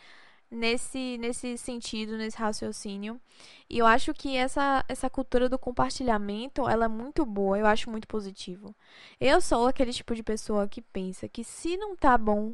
nesse, 0.49 1.17
nesse 1.17 1.57
sentido, 1.57 2.17
nesse 2.17 2.37
raciocínio. 2.37 3.19
E 3.69 3.77
eu 3.77 3.85
acho 3.85 4.13
que 4.13 4.35
essa, 4.35 4.85
essa 4.87 5.09
cultura 5.09 5.49
do 5.49 5.59
compartilhamento, 5.59 6.67
ela 6.67 6.85
é 6.85 6.89
muito 6.89 7.25
boa, 7.25 7.57
eu 7.57 7.65
acho 7.65 7.89
muito 7.89 8.07
positivo. 8.07 8.75
Eu 9.19 9.41
sou 9.41 9.67
aquele 9.67 9.93
tipo 9.93 10.15
de 10.15 10.23
pessoa 10.23 10.67
que 10.67 10.81
pensa 10.81 11.27
que 11.27 11.43
se 11.43 11.77
não 11.77 11.95
tá 11.95 12.17
bom 12.17 12.53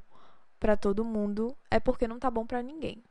para 0.60 0.76
todo 0.76 1.06
mundo, 1.06 1.56
é 1.70 1.80
porque 1.80 2.08
não 2.08 2.20
tá 2.20 2.32
bom 2.32 2.46
para 2.46 2.64
ninguém. 2.64 3.04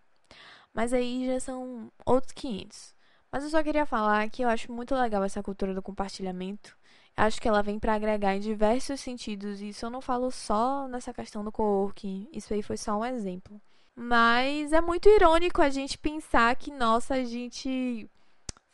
Mas 0.76 0.92
aí 0.92 1.25
já 1.25 1.40
são 1.40 1.90
outros 2.04 2.33
500. 2.33 2.95
Mas 3.33 3.45
eu 3.45 3.49
só 3.49 3.62
queria 3.62 3.87
falar 3.87 4.28
que 4.28 4.42
eu 4.42 4.49
acho 4.50 4.71
muito 4.71 4.95
legal 4.95 5.25
essa 5.25 5.42
cultura 5.42 5.73
do 5.73 5.80
compartilhamento. 5.80 6.76
Acho 7.16 7.40
que 7.40 7.49
ela 7.49 7.62
vem 7.62 7.78
para 7.78 7.95
agregar 7.95 8.37
em 8.37 8.40
diversos 8.40 9.00
sentidos. 9.00 9.62
E 9.62 9.71
isso 9.71 9.87
eu 9.87 9.90
não 9.90 10.02
falo 10.02 10.30
só 10.30 10.87
nessa 10.87 11.14
questão 11.14 11.42
do 11.42 11.50
co-working. 11.50 12.28
Isso 12.30 12.52
aí 12.52 12.62
foi 12.62 12.76
só 12.76 12.99
um 12.99 13.04
exemplo. 13.06 13.59
Mas 13.95 14.71
é 14.75 14.83
muito 14.83 15.09
irônico 15.09 15.62
a 15.62 15.71
gente 15.71 15.97
pensar 15.97 16.54
que, 16.56 16.71
nossa, 16.71 17.14
a 17.14 17.25
gente 17.25 18.06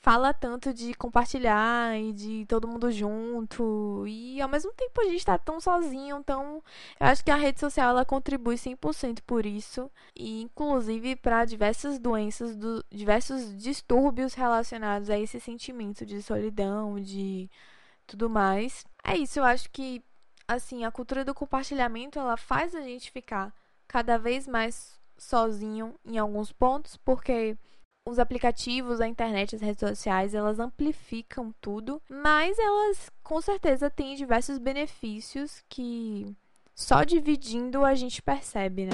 fala 0.03 0.35
tanto 0.35 0.75
de 0.75 0.93
compartilhar 0.95 1.97
e 1.97 2.13
de 2.13 2.45
todo 2.47 2.67
mundo 2.67 2.91
junto 2.91 4.05
e 4.07 4.43
ao 4.43 4.49
mesmo 4.49 4.73
tempo 4.73 5.01
a 5.01 5.05
gente 5.05 5.25
tá 5.25 5.39
tão 5.39 5.61
sozinho, 5.61 6.19
então 6.19 6.63
eu 6.99 7.07
acho 7.07 7.25
que 7.25 7.31
a 7.31 7.37
rede 7.37 7.61
social 7.61 7.91
ela 7.91 8.05
contribui 8.05 8.57
100% 8.57 9.21
por 9.25 9.47
isso 9.47 9.89
e 10.17 10.43
inclusive 10.43 11.15
para 11.15 11.45
diversas 11.45 12.01
doenças, 12.01 12.57
do, 12.57 12.85
diversos 12.91 13.57
distúrbios 13.57 14.35
relacionados 14.35 15.09
a 15.09 15.17
esse 15.17 15.39
sentimento 15.39 16.05
de 16.05 16.21
solidão, 16.21 17.01
de 17.01 17.49
tudo 18.05 18.29
mais. 18.29 18.85
É 19.05 19.17
isso, 19.17 19.39
eu 19.39 19.45
acho 19.45 19.71
que 19.71 20.03
assim, 20.49 20.85
a 20.85 20.91
cultura 20.91 21.25
do 21.25 21.33
compartilhamento 21.33 22.19
ela 22.19 22.37
faz 22.37 22.75
a 22.75 22.81
gente 22.83 23.11
ficar 23.13 23.55
cada 23.87 24.19
vez 24.19 24.49
mais 24.49 25.01
sozinho 25.17 25.95
em 26.05 26.19
alguns 26.19 26.51
pontos, 26.51 26.97
porque 26.97 27.57
os 28.09 28.19
aplicativos, 28.19 29.01
a 29.01 29.07
internet, 29.07 29.55
as 29.55 29.63
redes 29.63 29.81
sociais, 29.81 30.35
elas 30.35 30.59
amplificam 30.59 31.55
tudo, 31.61 32.03
mas 32.09 32.59
elas 32.59 33.11
com 33.23 33.41
certeza 33.41 33.89
têm 33.89 34.17
diversos 34.17 34.59
benefícios 34.59 35.63
que 35.69 36.35
só 36.75 37.05
dividindo 37.05 37.85
a 37.85 37.95
gente 37.95 38.21
percebe, 38.21 38.87
né? 38.87 38.93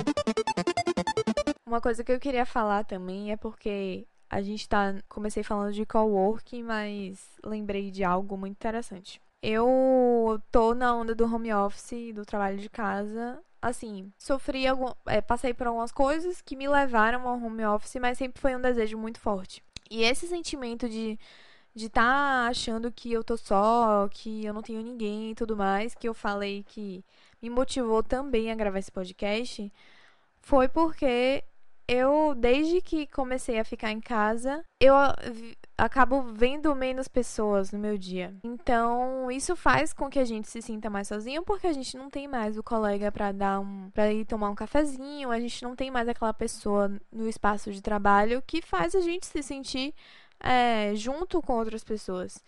Uma 1.67 1.81
coisa 1.81 2.03
que 2.05 2.13
eu 2.13 2.21
queria 2.21 2.47
falar 2.47 2.85
também 2.85 3.33
é 3.33 3.37
porque 3.37 4.07
a 4.31 4.43
gente 4.43 4.69
tá. 4.69 4.95
Comecei 5.09 5.43
falando 5.43 5.73
de 5.73 5.87
coworking, 5.87 6.63
mas 6.63 7.19
lembrei 7.45 7.91
de 7.91 8.05
algo 8.05 8.37
muito 8.37 8.53
interessante. 8.53 9.21
Eu 9.43 10.41
tô 10.51 10.75
na 10.75 10.95
onda 10.95 11.15
do 11.15 11.25
home 11.25 11.53
office, 11.53 12.13
do 12.15 12.25
trabalho 12.25 12.59
de 12.59 12.69
casa, 12.69 13.41
assim, 13.61 14.13
sofri 14.19 14.67
algum, 14.67 14.93
é, 15.07 15.21
passei 15.21 15.53
por 15.55 15.67
algumas 15.67 15.93
coisas 15.93 16.41
que 16.41 16.57
me 16.57 16.69
levaram 16.69 17.27
ao 17.29 17.41
home 17.41 17.65
office, 17.65 17.97
mas 18.01 18.19
sempre 18.19 18.41
foi 18.41 18.55
um 18.57 18.61
desejo 18.61 18.97
muito 18.99 19.21
forte. 19.21 19.63
E 19.91 20.03
esse 20.03 20.27
sentimento 20.27 20.89
de 20.89 21.19
de 21.79 21.87
estar 21.87 22.03
tá 22.03 22.49
achando 22.49 22.91
que 22.91 23.13
eu 23.13 23.23
tô 23.23 23.37
só, 23.37 24.09
que 24.11 24.45
eu 24.45 24.53
não 24.53 24.63
tenho 24.63 24.83
ninguém 24.83 25.31
e 25.31 25.35
tudo 25.35 25.57
mais, 25.57 25.95
que 25.95 26.09
eu 26.09 26.15
falei 26.15 26.65
que 26.65 27.05
me 27.41 27.49
motivou 27.49 28.03
também 28.03 28.51
a 28.51 28.55
gravar 28.57 28.81
esse 28.81 28.91
podcast, 28.91 29.73
foi 30.41 30.69
porque 30.69 31.45
eu, 31.87 32.35
desde 32.35 32.81
que 32.83 33.07
comecei 33.07 33.59
a 33.59 33.65
ficar 33.65 33.93
em 33.93 34.01
casa, 34.01 34.65
eu 34.81 34.95
acabo 35.79 36.23
vendo 36.35 36.75
menos 36.75 37.07
pessoas 37.07 37.71
no 37.71 37.79
meu 37.79 37.97
dia. 37.97 38.35
Então, 38.43 39.31
isso 39.31 39.55
faz 39.55 39.93
com 39.93 40.11
que 40.11 40.19
a 40.19 40.25
gente 40.25 40.49
se 40.49 40.61
sinta 40.61 40.91
mais 40.91 41.07
sozinho, 41.07 41.45
porque 41.45 41.69
a 41.69 41.73
gente 41.73 41.97
não 41.97 42.11
tem 42.11 42.27
mais 42.27 42.59
o 42.59 42.63
colega 42.63 43.13
para 43.13 43.31
dar 43.31 43.61
um, 43.61 43.89
para 43.91 44.13
ir 44.13 44.25
tomar 44.25 44.51
um 44.51 44.57
cafezinho, 44.57 45.31
a 45.31 45.39
gente 45.39 45.63
não 45.63 45.77
tem 45.77 45.91
mais 45.91 46.09
aquela 46.09 46.35
pessoa 46.35 46.91
no 47.13 47.29
espaço 47.29 47.71
de 47.73 47.81
trabalho 47.81 48.43
que 48.45 48.61
faz 48.61 48.95
a 48.97 49.01
gente 49.01 49.25
se 49.27 49.41
sentir 49.41 49.95
é, 50.41 50.93
junto 50.97 51.41
com 51.41 51.53
outras 51.53 51.85
pessoas. 51.85 52.43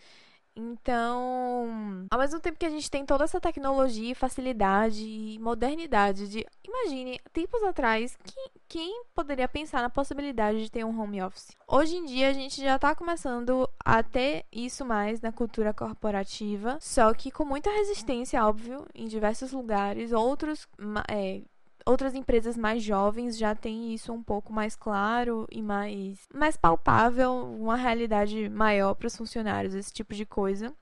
Então, 0.56 2.06
ao 2.10 2.18
mesmo 2.18 2.40
tempo 2.40 2.58
que 2.58 2.66
a 2.66 2.70
gente 2.70 2.90
tem 2.90 3.06
toda 3.06 3.24
essa 3.24 3.40
tecnologia, 3.40 4.14
facilidade 4.14 5.04
e 5.04 5.38
modernidade 5.38 6.28
de, 6.28 6.46
imagine, 6.66 7.20
tempos 7.32 7.62
atrás, 7.62 8.16
que, 8.24 8.50
quem 8.68 9.04
poderia 9.14 9.48
pensar 9.48 9.80
na 9.80 9.90
possibilidade 9.90 10.62
de 10.62 10.70
ter 10.70 10.84
um 10.84 11.00
home 11.00 11.22
office? 11.22 11.56
Hoje 11.66 11.96
em 11.96 12.04
dia 12.04 12.28
a 12.28 12.32
gente 12.32 12.60
já 12.60 12.76
está 12.76 12.94
começando 12.94 13.68
a 13.84 14.02
ter 14.02 14.44
isso 14.52 14.84
mais 14.84 15.20
na 15.20 15.32
cultura 15.32 15.72
corporativa, 15.72 16.78
só 16.80 17.12
que 17.14 17.30
com 17.30 17.44
muita 17.44 17.70
resistência, 17.70 18.44
óbvio, 18.44 18.86
em 18.94 19.06
diversos 19.06 19.52
lugares, 19.52 20.12
outros 20.12 20.68
é, 21.08 21.42
outras 21.90 22.14
empresas 22.14 22.56
mais 22.56 22.82
jovens 22.82 23.36
já 23.36 23.54
têm 23.54 23.92
isso 23.92 24.12
um 24.12 24.22
pouco 24.22 24.52
mais 24.52 24.76
claro 24.76 25.46
e 25.50 25.60
mais, 25.62 26.20
mais 26.32 26.56
palpável, 26.56 27.32
uma 27.32 27.76
realidade 27.76 28.48
maior 28.48 28.94
para 28.94 29.06
os 29.06 29.16
funcionários, 29.16 29.74
esse 29.74 29.92
tipo 29.92 30.14
de 30.14 30.24
coisa. 30.24 30.72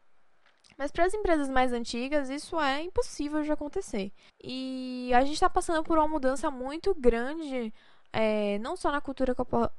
Mas 0.77 0.93
para 0.93 1.07
as 1.07 1.15
empresas 1.15 1.49
mais 1.49 1.73
antigas, 1.73 2.31
isso 2.31 2.61
é 2.61 2.83
impossível 2.83 3.43
de 3.43 3.51
acontecer. 3.51 4.13
E 4.43 5.11
a 5.13 5.23
gente 5.23 5.35
está 5.35 5.51
passando 5.51 5.83
por 5.83 5.99
uma 5.99 6.07
mudança 6.07 6.51
muito 6.51 6.95
grande 6.95 7.73
é, 8.13 8.59
não 8.59 8.77
só 8.77 8.91
na 8.91 9.01
cultura 9.01 9.35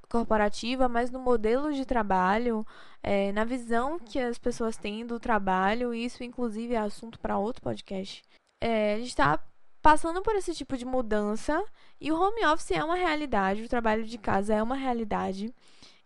corporativa, 0.07 0.87
mas 0.87 1.09
no 1.09 1.19
modelo 1.19 1.73
de 1.73 1.85
trabalho, 1.85 2.65
é, 3.01 3.31
na 3.31 3.43
visão 3.43 3.97
que 3.99 4.19
as 4.19 4.37
pessoas 4.37 4.77
têm 4.77 5.05
do 5.05 5.19
trabalho. 5.19 5.93
Isso, 5.93 6.23
inclusive, 6.23 6.73
é 6.73 6.77
assunto 6.77 7.19
para 7.19 7.37
outro 7.37 7.61
podcast. 7.61 8.21
É, 8.61 8.95
a 8.95 8.97
gente 8.97 9.09
está 9.09 9.39
passando 9.81 10.21
por 10.21 10.35
esse 10.35 10.53
tipo 10.53 10.77
de 10.77 10.85
mudança 10.85 11.63
e 11.99 12.11
o 12.11 12.19
home 12.19 12.45
office 12.45 12.71
é 12.71 12.83
uma 12.83 12.95
realidade, 12.95 13.63
o 13.63 13.69
trabalho 13.69 14.03
de 14.03 14.17
casa 14.17 14.53
é 14.53 14.63
uma 14.63 14.75
realidade. 14.75 15.53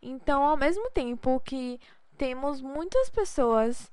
Então, 0.02 0.44
ao 0.44 0.58
mesmo 0.58 0.90
tempo 0.92 1.40
que 1.40 1.80
temos 2.18 2.62
muitas 2.62 3.10
pessoas 3.10 3.92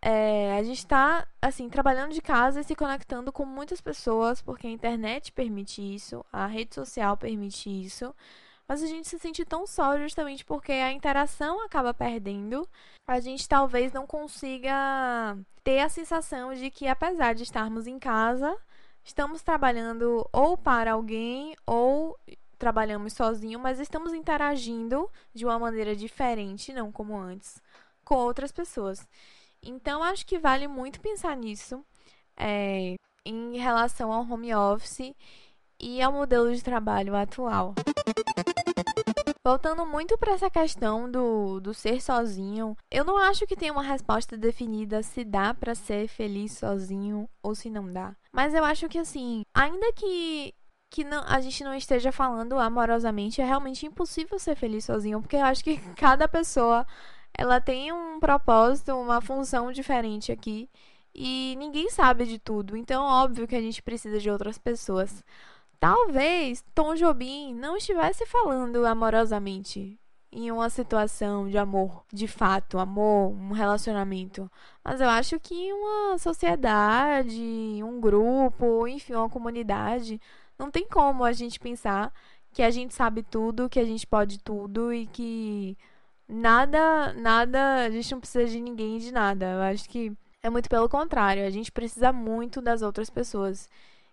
é, 0.00 0.56
a 0.56 0.62
gente 0.62 0.78
está, 0.78 1.26
assim, 1.42 1.68
trabalhando 1.68 2.12
de 2.12 2.22
casa 2.22 2.60
e 2.60 2.64
se 2.64 2.74
conectando 2.74 3.32
com 3.32 3.44
muitas 3.44 3.80
pessoas, 3.80 4.40
porque 4.40 4.66
a 4.66 4.70
internet 4.70 5.32
permite 5.32 5.82
isso, 5.82 6.24
a 6.32 6.46
rede 6.46 6.74
social 6.74 7.16
permite 7.16 7.68
isso. 7.68 8.14
Mas 8.68 8.82
a 8.82 8.86
gente 8.86 9.08
se 9.08 9.18
sente 9.18 9.44
tão 9.44 9.66
só 9.66 9.98
justamente 9.98 10.44
porque 10.44 10.72
a 10.72 10.92
interação 10.92 11.64
acaba 11.64 11.94
perdendo. 11.94 12.68
A 13.06 13.18
gente 13.18 13.48
talvez 13.48 13.92
não 13.92 14.06
consiga 14.06 15.36
ter 15.64 15.80
a 15.80 15.88
sensação 15.88 16.54
de 16.54 16.70
que, 16.70 16.86
apesar 16.86 17.34
de 17.34 17.44
estarmos 17.44 17.86
em 17.86 17.98
casa, 17.98 18.54
estamos 19.04 19.42
trabalhando 19.42 20.28
ou 20.32 20.56
para 20.56 20.92
alguém 20.92 21.54
ou 21.66 22.18
trabalhamos 22.58 23.12
sozinho, 23.12 23.58
mas 23.58 23.78
estamos 23.78 24.12
interagindo 24.12 25.08
de 25.32 25.44
uma 25.44 25.58
maneira 25.58 25.94
diferente, 25.94 26.72
não 26.72 26.90
como 26.90 27.16
antes, 27.16 27.62
com 28.04 28.16
outras 28.16 28.50
pessoas. 28.50 29.06
Então, 29.62 30.02
acho 30.02 30.26
que 30.26 30.38
vale 30.38 30.66
muito 30.66 31.00
pensar 31.00 31.36
nisso 31.36 31.84
é, 32.36 32.96
em 33.24 33.56
relação 33.58 34.12
ao 34.12 34.22
home 34.22 34.54
office 34.54 35.14
e 35.80 36.02
ao 36.02 36.12
modelo 36.12 36.54
de 36.54 36.62
trabalho 36.62 37.14
atual. 37.14 37.74
Voltando 39.48 39.86
muito 39.86 40.18
para 40.18 40.34
essa 40.34 40.50
questão 40.50 41.10
do, 41.10 41.58
do 41.58 41.72
ser 41.72 42.02
sozinho, 42.02 42.76
eu 42.90 43.02
não 43.02 43.16
acho 43.16 43.46
que 43.46 43.56
tenha 43.56 43.72
uma 43.72 43.82
resposta 43.82 44.36
definida 44.36 45.02
se 45.02 45.24
dá 45.24 45.54
para 45.54 45.74
ser 45.74 46.06
feliz 46.06 46.52
sozinho 46.52 47.26
ou 47.42 47.54
se 47.54 47.70
não 47.70 47.90
dá. 47.90 48.14
Mas 48.30 48.52
eu 48.52 48.62
acho 48.62 48.90
que 48.90 48.98
assim, 48.98 49.46
ainda 49.54 49.90
que 49.94 50.54
que 50.90 51.02
não, 51.02 51.24
a 51.26 51.40
gente 51.40 51.64
não 51.64 51.72
esteja 51.72 52.12
falando 52.12 52.58
amorosamente, 52.58 53.40
é 53.40 53.44
realmente 53.46 53.86
impossível 53.86 54.38
ser 54.38 54.54
feliz 54.54 54.84
sozinho, 54.84 55.22
porque 55.22 55.36
eu 55.36 55.44
acho 55.46 55.64
que 55.64 55.78
cada 55.96 56.28
pessoa 56.28 56.86
ela 57.32 57.58
tem 57.58 57.90
um 57.90 58.20
propósito, 58.20 58.94
uma 58.94 59.22
função 59.22 59.72
diferente 59.72 60.30
aqui 60.30 60.68
e 61.14 61.56
ninguém 61.58 61.88
sabe 61.88 62.26
de 62.26 62.38
tudo. 62.38 62.76
Então, 62.76 63.02
óbvio 63.02 63.48
que 63.48 63.56
a 63.56 63.62
gente 63.62 63.82
precisa 63.82 64.18
de 64.18 64.30
outras 64.30 64.58
pessoas. 64.58 65.24
Talvez 65.80 66.64
Tom 66.74 66.94
Jobim 66.94 67.54
não 67.54 67.76
estivesse 67.76 68.26
falando 68.26 68.84
amorosamente 68.84 69.98
em 70.30 70.50
uma 70.50 70.68
situação 70.68 71.48
de 71.48 71.56
amor, 71.56 72.04
de 72.12 72.28
fato, 72.28 72.78
amor, 72.78 73.30
um 73.32 73.52
relacionamento. 73.52 74.50
Mas 74.84 75.00
eu 75.00 75.08
acho 75.08 75.40
que 75.40 75.72
uma 75.72 76.18
sociedade, 76.18 77.40
um 77.82 78.00
grupo, 78.00 78.86
enfim, 78.86 79.14
uma 79.14 79.30
comunidade, 79.30 80.20
não 80.58 80.70
tem 80.70 80.86
como 80.86 81.24
a 81.24 81.32
gente 81.32 81.58
pensar 81.58 82.12
que 82.52 82.62
a 82.62 82.70
gente 82.70 82.94
sabe 82.94 83.22
tudo, 83.22 83.68
que 83.68 83.80
a 83.80 83.84
gente 83.84 84.06
pode 84.06 84.38
tudo 84.40 84.92
e 84.92 85.06
que 85.06 85.76
nada, 86.28 87.12
nada, 87.14 87.84
a 87.86 87.90
gente 87.90 88.12
não 88.12 88.20
precisa 88.20 88.46
de 88.46 88.60
ninguém 88.60 88.98
de 88.98 89.12
nada. 89.12 89.46
Eu 89.52 89.62
acho 89.62 89.88
que 89.88 90.12
é 90.42 90.50
muito 90.50 90.68
pelo 90.68 90.88
contrário, 90.88 91.46
a 91.46 91.50
gente 91.50 91.72
precisa 91.72 92.12
muito 92.12 92.60
das 92.60 92.82
outras 92.82 93.10
pessoas. 93.10 93.68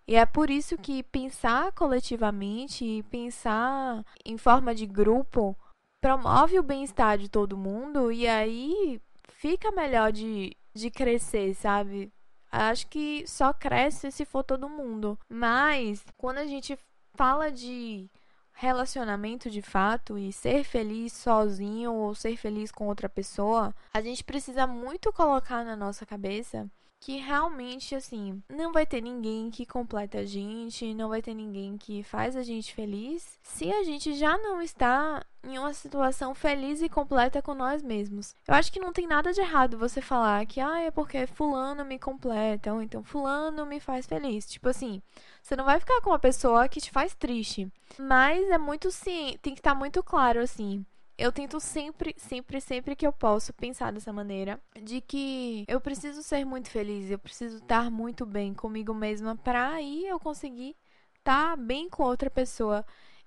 E 0.08 0.16
é 0.16 0.26
por 0.26 0.50
isso 0.50 0.78
que 0.78 1.02
pensar 1.04 1.72
coletivamente 1.72 3.04
pensar 3.10 4.06
em 4.24 4.38
forma 4.38 4.76
de 4.76 4.86
grupo 4.86 5.58
promove 6.00 6.60
o 6.60 6.64
bem-estar 6.64 7.18
de 7.18 7.28
todo 7.28 7.58
mundo 7.58 8.12
e 8.12 8.28
aí 8.28 9.02
fica 9.30 9.72
melhor 9.72 10.12
de, 10.12 10.56
de 10.74 10.92
crescer, 10.92 11.56
sabe? 11.56 12.14
Acho 12.52 12.88
que 12.88 13.26
só 13.28 13.52
cresce 13.52 14.12
se 14.12 14.24
for 14.24 14.44
todo 14.44 14.70
mundo. 14.70 15.18
Mas 15.28 16.06
quando 16.16 16.38
a 16.38 16.46
gente 16.46 16.78
fala 17.16 17.52
de 17.52 18.08
relacionamento 18.54 19.50
de 19.50 19.62
fato 19.62 20.18
e 20.18 20.32
ser 20.32 20.64
feliz 20.64 21.12
sozinho 21.14 21.94
ou 21.94 22.16
ser 22.16 22.38
feliz 22.38 22.72
com 22.72 22.88
outra 22.88 23.10
pessoa, 23.10 23.76
a 23.94 24.02
gente 24.02 24.24
precisa 24.24 24.66
muito 24.66 25.12
colocar 25.12 25.66
na 25.66 25.76
nossa 25.76 26.06
cabeça 26.06 26.70
que 27.06 27.18
realmente, 27.18 27.94
assim, 27.94 28.42
não 28.50 28.74
vai 28.74 28.84
ter 28.84 29.00
ninguém 29.00 29.52
que 29.52 29.64
completa 29.64 30.22
a 30.22 30.26
gente, 30.26 30.92
não 30.96 31.10
vai 31.10 31.22
ter 31.22 31.36
ninguém 31.36 31.78
que 31.78 32.02
faz 32.02 32.36
a 32.36 32.42
gente 32.42 32.74
feliz 32.74 33.38
se 33.44 33.72
a 33.72 33.84
gente 33.84 34.16
já 34.16 34.36
não 34.40 34.60
está 34.60 35.24
em 35.44 35.60
uma 35.60 35.72
situação 35.72 36.34
feliz 36.34 36.82
e 36.82 36.90
completa 36.90 37.44
com 37.44 37.54
nós 37.54 37.84
mesmos. 37.84 38.36
Eu 38.48 38.56
acho 38.56 38.74
que 38.74 38.80
não 38.80 38.92
tem 38.92 39.06
nada 39.06 39.32
de 39.32 39.40
errado 39.40 39.78
você 39.78 40.02
falar 40.02 40.48
que, 40.48 40.60
ah, 40.60 40.80
é 40.80 40.90
porque 40.90 41.28
Fulano 41.28 41.86
me 41.86 42.00
completa, 42.00 42.74
ou 42.74 42.82
então 42.82 43.04
Fulano 43.04 43.68
me 43.68 43.80
faz 43.80 44.08
feliz. 44.08 44.48
Tipo 44.48 44.70
assim, 44.70 45.00
você 45.44 45.56
não 45.56 45.64
vai 45.64 45.80
ficar 45.80 46.02
com 46.02 46.10
uma 46.10 46.18
pessoa 46.18 46.68
que 46.68 46.82
te 46.82 46.90
faz 46.90 47.14
triste. 47.14 47.72
Mas 48.00 48.50
é 48.50 48.58
muito 48.58 48.90
sim, 48.90 49.38
tem 49.44 49.54
que 49.54 49.60
estar 49.60 49.76
muito 49.76 50.02
claro, 50.02 50.40
assim 50.40 50.84
eu 51.18 51.32
tento 51.32 51.60
sempre, 51.60 52.14
sempre, 52.18 52.60
sempre 52.60 52.96
que 52.96 53.08
eu 53.08 53.14
posso 53.14 53.54
pensar 53.54 53.92
dessa 53.92 54.12
maneira, 54.12 54.60
de 54.82 55.02
que 55.02 55.66
eu 55.68 55.80
preciso 55.80 56.22
ser 56.22 56.46
muito 56.46 56.70
feliz, 56.70 57.10
eu 57.10 57.20
preciso 57.20 57.58
estar 57.58 57.90
muito 57.90 58.26
bem 58.26 58.54
comigo 58.54 58.94
mesma 58.94 59.36
para 59.36 59.70
aí 59.70 60.06
eu 60.08 60.20
conseguir 60.20 60.76
estar 61.20 61.56
bem 61.58 61.90
com 61.90 62.04
outra 62.04 62.30
pessoa. 62.30 62.86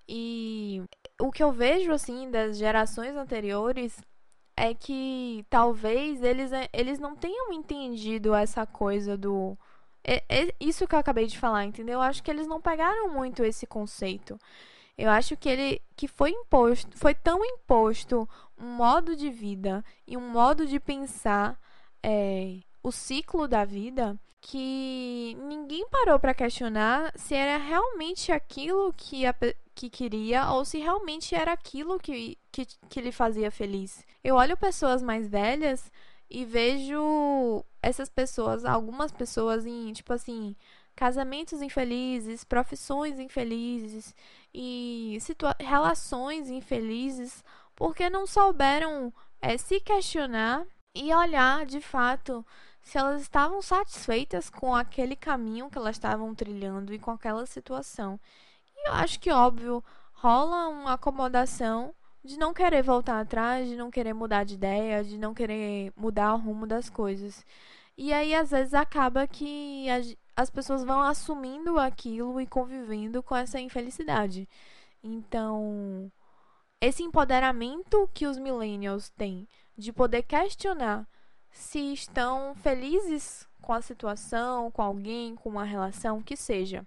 E 0.09 0.83
o 1.21 1.31
que 1.31 1.43
eu 1.43 1.53
vejo 1.53 1.93
assim 1.93 2.31
das 2.31 2.59
gerações 2.59 3.17
anteriores 3.17 3.99
é 4.57 4.75
que 4.75 5.45
talvez 5.51 6.23
eles, 6.23 6.51
eles 6.73 6.99
não 6.99 7.17
tenham 7.17 7.53
entendido 7.53 8.35
essa 8.35 8.67
coisa 8.67 9.17
do 9.17 9.57
é, 10.05 10.23
é 10.29 10.55
isso 10.61 10.87
que 10.87 10.95
eu 10.95 10.99
acabei 10.99 11.27
de 11.27 11.39
falar, 11.39 11.65
entendeu? 11.65 11.95
Eu 11.95 12.01
acho 12.01 12.23
que 12.23 12.31
eles 12.31 12.47
não 12.47 12.61
pegaram 12.61 13.13
muito 13.13 13.45
esse 13.45 13.67
conceito. 13.67 14.39
Eu 14.99 15.11
acho 15.11 15.37
que 15.37 15.49
ele 15.49 15.81
que 15.97 16.09
foi 16.09 16.31
imposto, 16.31 16.99
foi 16.99 17.15
tão 17.15 17.45
imposto 17.45 18.29
um 18.59 18.67
modo 18.67 19.15
de 19.15 19.31
vida 19.31 19.85
e 20.07 20.17
um 20.17 20.29
modo 20.29 20.67
de 20.67 20.81
pensar 20.81 21.57
é, 22.03 22.59
o 22.83 22.91
ciclo 22.91 23.47
da 23.47 23.65
vida 23.65 24.19
que 24.41 25.37
ninguém 25.41 25.87
parou 25.89 26.19
para 26.19 26.35
questionar 26.35 27.13
se 27.17 27.35
era 27.35 27.59
realmente 27.59 28.33
aquilo 28.33 28.93
que, 28.93 29.27
a, 29.27 29.35
que 29.75 29.91
queria 29.91 30.51
ou 30.51 30.65
se 30.65 30.79
realmente 30.79 31.35
era 31.35 31.53
aquilo 31.53 31.99
que, 31.99 32.39
que, 32.51 32.67
que 32.89 33.01
lhe 33.01 33.13
fazia 33.13 33.51
feliz. 33.51 34.05
Eu 34.23 34.37
olho 34.37 34.57
pessoas 34.57 35.03
mais 35.03 35.29
velhas 35.29 35.91
e 36.31 36.45
vejo 36.45 37.65
essas 37.83 38.09
pessoas, 38.09 38.65
algumas 38.65 39.13
pessoas 39.13 39.67
em, 39.67 39.93
tipo 39.93 40.13
assim, 40.13 40.55
casamentos 40.99 41.63
infelizes, 41.63 42.43
profissões 42.43 43.21
infelizes 43.21 44.13
e 44.53 45.17
relações 45.61 46.51
infelizes 46.51 47.45
porque 47.77 48.11
não 48.11 48.27
souberam 48.27 49.15
é, 49.41 49.57
se 49.57 49.79
questionar 49.79 50.67
e 50.93 51.15
olhar 51.15 51.65
de 51.65 51.81
fato 51.81 52.45
se 52.83 52.99
elas 52.99 53.23
estavam 53.23 53.63
satisfeitas 53.63 54.51
com 54.51 54.75
aquele 54.75 55.15
caminho 55.15 55.71
que 55.71 55.79
elas 55.79 55.95
estavam 55.95 56.35
trilhando 56.35 56.93
e 56.93 56.99
com 56.99 57.13
aquela 57.13 57.47
situação. 57.47 58.19
E 58.75 58.89
eu 58.89 58.95
acho 58.95 59.21
que, 59.21 59.31
óbvio, 59.31 59.85
rola 60.15 60.67
uma 60.67 60.95
acomodação 60.95 61.95
de 62.25 62.37
não 62.37 62.53
querer 62.53 62.83
voltar 62.83 63.21
atrás, 63.21 63.69
de 63.69 63.77
não 63.77 63.89
querer 63.89 64.15
mudar 64.15 64.43
de 64.43 64.55
ideia, 64.55 65.05
de 65.05 65.17
não 65.17 65.33
querer 65.33 65.93
mudar 65.97 66.35
o 66.35 66.39
rumo 66.39 66.67
das 66.67 66.91
coisas. 66.91 67.47
E 67.97 68.13
aí, 68.13 68.35
às 68.35 68.51
vezes, 68.51 68.75
acaba 68.75 69.27
que 69.29 69.87
as 70.39 70.51
pessoas 70.51 70.85
vão 70.85 71.03
assumindo 71.03 71.81
aquilo 71.81 72.41
e 72.41 72.47
convivendo 72.47 73.25
com 73.25 73.35
essa 73.35 73.59
infelicidade. 73.59 74.49
Então, 75.03 76.13
esse 76.81 77.03
empoderamento 77.03 78.09
que 78.15 78.25
os 78.25 78.39
millennials 78.39 79.11
têm 79.11 79.49
de 79.77 79.93
poder 79.93 80.23
questionar 80.23 81.09
se 81.51 81.93
estão 81.93 82.55
felizes 82.55 83.49
com 83.61 83.73
a 83.73 83.83
situação, 83.83 84.71
com 84.71 84.81
alguém, 84.81 85.35
com 85.35 85.49
uma 85.49 85.65
relação, 85.65 86.23
que 86.23 86.37
seja. 86.37 86.87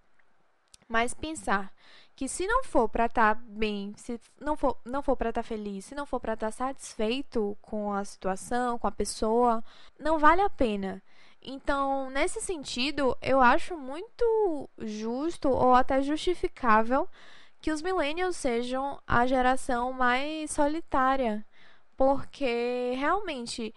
Mas 0.88 1.14
pensar 1.14 1.74
que 2.16 2.30
se 2.30 2.48
não 2.48 2.64
for 2.64 2.88
para 2.88 3.08
estar 3.08 3.36
tá 3.36 3.42
bem, 3.46 3.94
se 3.98 4.18
não 4.40 4.56
for, 4.56 4.80
não 4.86 5.04
for 5.04 5.18
para 5.18 5.28
estar 5.28 5.44
tá 5.44 5.48
feliz, 5.48 5.84
se 5.84 5.94
não 5.94 6.06
for 6.06 6.22
para 6.22 6.36
estar 6.36 6.48
tá 6.48 6.52
satisfeito 6.54 7.58
com 7.62 7.92
a 7.94 8.06
situação, 8.06 8.80
com 8.80 8.88
a 8.88 8.92
pessoa, 8.92 9.62
não 10.00 10.18
vale 10.18 10.42
a 10.42 10.50
pena. 10.50 11.04
Então, 11.42 12.10
nesse 12.12 12.40
sentido, 12.42 13.18
eu 13.22 13.42
acho 13.42 13.76
muito 13.78 14.70
justo 14.80 15.50
ou 15.50 15.74
até 15.74 16.02
justificável 16.02 17.08
que 17.60 17.72
os 17.72 17.82
millennials 17.82 18.36
sejam 18.38 19.02
a 19.08 19.26
geração 19.26 19.92
mais 19.94 20.52
solitária, 20.52 21.46
porque 21.98 22.94
realmente 22.96 23.74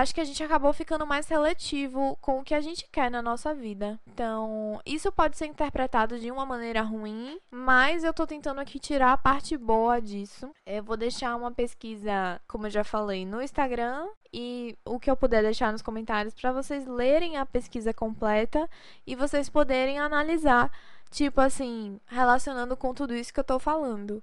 acho 0.00 0.14
que 0.14 0.20
a 0.20 0.24
gente 0.24 0.42
acabou 0.42 0.72
ficando 0.72 1.06
mais 1.06 1.26
seletivo 1.26 2.16
com 2.20 2.38
o 2.38 2.42
que 2.42 2.54
a 2.54 2.60
gente 2.60 2.88
quer 2.90 3.10
na 3.10 3.20
nossa 3.20 3.54
vida. 3.54 4.00
Então, 4.06 4.80
isso 4.86 5.12
pode 5.12 5.36
ser 5.36 5.46
interpretado 5.46 6.18
de 6.18 6.30
uma 6.30 6.46
maneira 6.46 6.82
ruim, 6.82 7.38
mas 7.50 8.02
eu 8.02 8.14
tô 8.14 8.26
tentando 8.26 8.60
aqui 8.60 8.78
tirar 8.78 9.12
a 9.12 9.18
parte 9.18 9.56
boa 9.56 10.00
disso. 10.00 10.50
Eu 10.66 10.82
vou 10.82 10.96
deixar 10.96 11.36
uma 11.36 11.52
pesquisa, 11.52 12.40
como 12.48 12.66
eu 12.66 12.70
já 12.70 12.84
falei, 12.84 13.26
no 13.26 13.42
Instagram 13.42 14.06
e 14.32 14.76
o 14.84 14.98
que 14.98 15.10
eu 15.10 15.16
puder 15.16 15.42
deixar 15.42 15.72
nos 15.72 15.82
comentários 15.82 16.34
para 16.34 16.52
vocês 16.52 16.86
lerem 16.86 17.36
a 17.36 17.44
pesquisa 17.44 17.92
completa 17.92 18.68
e 19.06 19.14
vocês 19.14 19.50
poderem 19.50 19.98
analisar, 19.98 20.70
tipo 21.10 21.40
assim, 21.40 22.00
relacionando 22.06 22.76
com 22.76 22.94
tudo 22.94 23.14
isso 23.14 23.32
que 23.32 23.40
eu 23.40 23.44
tô 23.44 23.58
falando. 23.58 24.22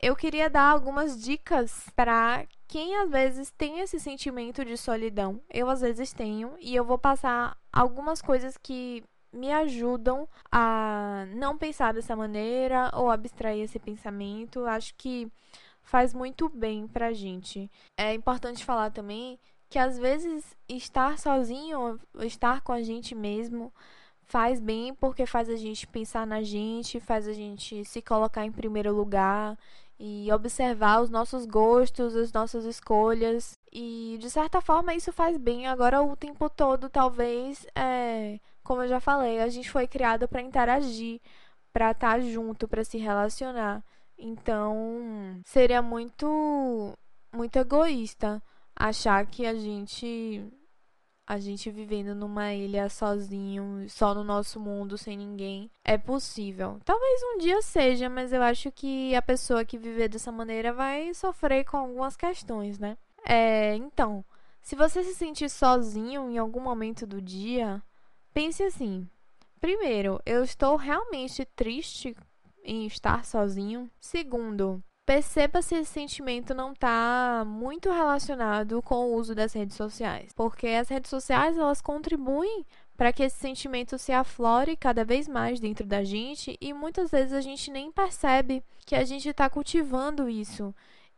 Eu 0.00 0.16
queria 0.16 0.48
dar 0.50 0.70
algumas 0.70 1.22
dicas 1.22 1.86
para 1.96 2.44
quem 2.74 2.96
às 2.96 3.08
vezes 3.08 3.52
tem 3.52 3.78
esse 3.78 4.00
sentimento 4.00 4.64
de 4.64 4.76
solidão. 4.76 5.40
Eu 5.48 5.70
às 5.70 5.80
vezes 5.80 6.12
tenho 6.12 6.56
e 6.58 6.74
eu 6.74 6.84
vou 6.84 6.98
passar 6.98 7.56
algumas 7.72 8.20
coisas 8.20 8.56
que 8.56 9.04
me 9.32 9.52
ajudam 9.52 10.28
a 10.50 11.24
não 11.36 11.56
pensar 11.56 11.94
dessa 11.94 12.16
maneira 12.16 12.90
ou 12.92 13.08
abstrair 13.08 13.62
esse 13.62 13.78
pensamento. 13.78 14.64
Acho 14.64 14.92
que 14.96 15.30
faz 15.82 16.12
muito 16.12 16.48
bem 16.48 16.88
pra 16.88 17.12
gente. 17.12 17.70
É 17.96 18.12
importante 18.12 18.64
falar 18.64 18.90
também 18.90 19.38
que 19.70 19.78
às 19.78 19.96
vezes 19.96 20.44
estar 20.68 21.16
sozinho, 21.16 22.00
estar 22.22 22.60
com 22.62 22.72
a 22.72 22.82
gente 22.82 23.14
mesmo, 23.14 23.72
faz 24.24 24.58
bem 24.58 24.92
porque 24.94 25.26
faz 25.26 25.48
a 25.48 25.54
gente 25.54 25.86
pensar 25.86 26.26
na 26.26 26.42
gente, 26.42 26.98
faz 26.98 27.28
a 27.28 27.32
gente 27.32 27.84
se 27.84 28.02
colocar 28.02 28.44
em 28.44 28.50
primeiro 28.50 28.92
lugar 28.92 29.56
e 29.98 30.30
observar 30.32 31.00
os 31.00 31.10
nossos 31.10 31.46
gostos, 31.46 32.16
as 32.16 32.32
nossas 32.32 32.64
escolhas. 32.64 33.58
E 33.72 34.16
de 34.20 34.30
certa 34.30 34.60
forma 34.60 34.94
isso 34.94 35.12
faz 35.12 35.36
bem. 35.36 35.66
Agora 35.66 36.02
o 36.02 36.16
tempo 36.16 36.48
todo, 36.50 36.88
talvez, 36.88 37.66
é, 37.74 38.38
como 38.62 38.82
eu 38.82 38.88
já 38.88 39.00
falei, 39.00 39.40
a 39.40 39.48
gente 39.48 39.70
foi 39.70 39.86
criado 39.86 40.28
para 40.28 40.42
interagir, 40.42 41.20
para 41.72 41.92
estar 41.92 42.14
tá 42.14 42.20
junto, 42.20 42.68
para 42.68 42.84
se 42.84 42.98
relacionar. 42.98 43.82
Então, 44.18 45.40
seria 45.44 45.82
muito 45.82 46.96
muito 47.32 47.56
egoísta 47.58 48.40
achar 48.76 49.26
que 49.26 49.44
a 49.44 49.54
gente 49.54 50.44
a 51.26 51.38
gente 51.38 51.70
vivendo 51.70 52.14
numa 52.14 52.52
ilha 52.52 52.88
sozinho, 52.88 53.86
só 53.88 54.14
no 54.14 54.22
nosso 54.22 54.60
mundo, 54.60 54.98
sem 54.98 55.16
ninguém, 55.16 55.70
é 55.84 55.96
possível. 55.96 56.78
Talvez 56.84 57.20
um 57.22 57.38
dia 57.38 57.62
seja, 57.62 58.08
mas 58.08 58.32
eu 58.32 58.42
acho 58.42 58.70
que 58.70 59.14
a 59.14 59.22
pessoa 59.22 59.64
que 59.64 59.78
viver 59.78 60.08
dessa 60.08 60.30
maneira 60.30 60.72
vai 60.72 61.12
sofrer 61.14 61.64
com 61.64 61.78
algumas 61.78 62.16
questões, 62.16 62.78
né? 62.78 62.96
É, 63.26 63.74
então, 63.76 64.24
se 64.60 64.76
você 64.76 65.02
se 65.02 65.14
sentir 65.14 65.48
sozinho 65.48 66.30
em 66.30 66.38
algum 66.38 66.60
momento 66.60 67.06
do 67.06 67.20
dia, 67.20 67.82
pense 68.32 68.62
assim: 68.62 69.08
primeiro, 69.60 70.20
eu 70.26 70.44
estou 70.44 70.76
realmente 70.76 71.44
triste 71.44 72.14
em 72.62 72.86
estar 72.86 73.24
sozinho? 73.24 73.90
Segundo, 73.98 74.82
Perceba 75.06 75.60
se 75.60 75.74
esse 75.74 75.92
sentimento 75.92 76.54
não 76.54 76.72
está 76.72 77.44
muito 77.46 77.90
relacionado 77.90 78.80
com 78.80 78.94
o 78.94 79.14
uso 79.14 79.34
das 79.34 79.52
redes 79.52 79.76
sociais, 79.76 80.32
porque 80.34 80.66
as 80.68 80.88
redes 80.88 81.10
sociais 81.10 81.58
elas 81.58 81.82
contribuem 81.82 82.64
para 82.96 83.12
que 83.12 83.22
esse 83.22 83.36
sentimento 83.36 83.98
se 83.98 84.12
aflore 84.12 84.76
cada 84.76 85.04
vez 85.04 85.28
mais 85.28 85.60
dentro 85.60 85.84
da 85.86 86.02
gente 86.02 86.56
e 86.58 86.72
muitas 86.72 87.10
vezes 87.10 87.34
a 87.34 87.42
gente 87.42 87.70
nem 87.70 87.92
percebe 87.92 88.64
que 88.86 88.94
a 88.94 89.04
gente 89.04 89.28
está 89.28 89.50
cultivando 89.50 90.26
isso. 90.26 90.74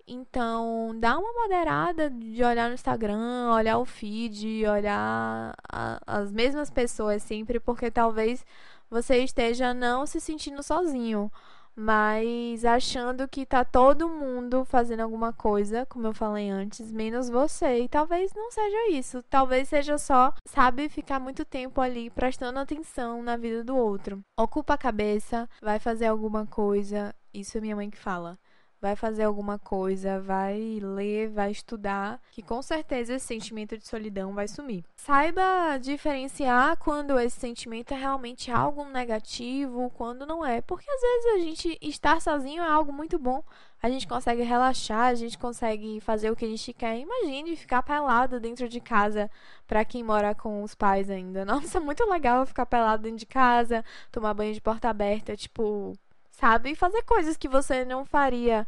Então, 0.09 0.92
dá 0.99 1.18
uma 1.18 1.33
moderada 1.33 2.11
de 2.11 2.42
olhar 2.42 2.68
no 2.68 2.75
Instagram, 2.75 3.53
olhar 3.53 3.79
o 3.79 3.85
feed, 3.85 4.66
olhar 4.66 5.55
a, 5.68 6.01
as 6.07 6.33
mesmas 6.33 6.70
pessoas 6.70 7.22
sempre, 7.22 7.61
porque 7.61 7.90
talvez 7.90 8.44
você 8.90 9.18
esteja 9.18 9.75
não 9.75 10.07
se 10.07 10.20
sentindo 10.20 10.62
sozinho 10.62 11.31
mas 11.76 12.64
achando 12.64 13.28
que 13.28 13.44
tá 13.44 13.64
todo 13.64 14.08
mundo 14.08 14.64
fazendo 14.64 15.00
alguma 15.00 15.32
coisa, 15.32 15.84
como 15.86 16.06
eu 16.06 16.14
falei 16.14 16.48
antes, 16.48 16.90
menos 16.90 17.28
você. 17.28 17.80
E 17.80 17.88
talvez 17.88 18.32
não 18.34 18.50
seja 18.50 18.90
isso. 18.90 19.22
Talvez 19.28 19.68
seja 19.68 19.98
só, 19.98 20.32
sabe, 20.46 20.88
ficar 20.88 21.20
muito 21.20 21.44
tempo 21.44 21.80
ali 21.80 22.08
prestando 22.10 22.58
atenção 22.58 23.22
na 23.22 23.36
vida 23.36 23.62
do 23.62 23.76
outro. 23.76 24.20
Ocupa 24.38 24.74
a 24.74 24.78
cabeça, 24.78 25.48
vai 25.60 25.78
fazer 25.78 26.06
alguma 26.06 26.46
coisa. 26.46 27.14
Isso 27.34 27.58
é 27.58 27.60
minha 27.60 27.76
mãe 27.76 27.90
que 27.90 27.98
fala 27.98 28.38
vai 28.80 28.94
fazer 28.94 29.24
alguma 29.24 29.58
coisa, 29.58 30.20
vai 30.20 30.78
ler, 30.80 31.28
vai 31.28 31.50
estudar, 31.50 32.20
que 32.30 32.42
com 32.42 32.60
certeza 32.62 33.14
esse 33.14 33.26
sentimento 33.26 33.76
de 33.76 33.86
solidão 33.86 34.34
vai 34.34 34.46
sumir. 34.48 34.84
Saiba 34.94 35.78
diferenciar 35.80 36.76
quando 36.78 37.18
esse 37.18 37.38
sentimento 37.38 37.94
é 37.94 37.96
realmente 37.96 38.50
algo 38.50 38.84
negativo, 38.84 39.90
quando 39.90 40.26
não 40.26 40.44
é, 40.44 40.60
porque 40.60 40.90
às 40.90 41.00
vezes 41.00 41.26
a 41.26 41.38
gente 41.38 41.78
estar 41.80 42.20
sozinho 42.20 42.62
é 42.62 42.68
algo 42.68 42.92
muito 42.92 43.18
bom. 43.18 43.42
A 43.82 43.90
gente 43.90 44.08
consegue 44.08 44.42
relaxar, 44.42 45.08
a 45.08 45.14
gente 45.14 45.38
consegue 45.38 46.00
fazer 46.00 46.30
o 46.30 46.36
que 46.36 46.44
a 46.44 46.48
gente 46.48 46.72
quer. 46.72 46.98
Imagine 46.98 47.54
ficar 47.54 47.82
pelado 47.82 48.40
dentro 48.40 48.68
de 48.68 48.80
casa 48.80 49.30
para 49.66 49.84
quem 49.84 50.02
mora 50.02 50.34
com 50.34 50.62
os 50.62 50.74
pais 50.74 51.10
ainda. 51.10 51.44
Nossa, 51.46 51.78
muito 51.78 52.04
legal 52.08 52.46
ficar 52.46 52.66
pelado 52.66 53.02
dentro 53.02 53.18
de 53.18 53.26
casa, 53.26 53.84
tomar 54.10 54.34
banho 54.34 54.54
de 54.54 54.60
porta 54.60 54.88
aberta, 54.88 55.36
tipo, 55.36 55.92
sabe? 56.37 56.70
E 56.70 56.77
fazer 56.77 57.03
coisas 57.03 57.37
que 57.37 57.49
você 57.49 57.85
não 57.85 58.05
faria 58.05 58.66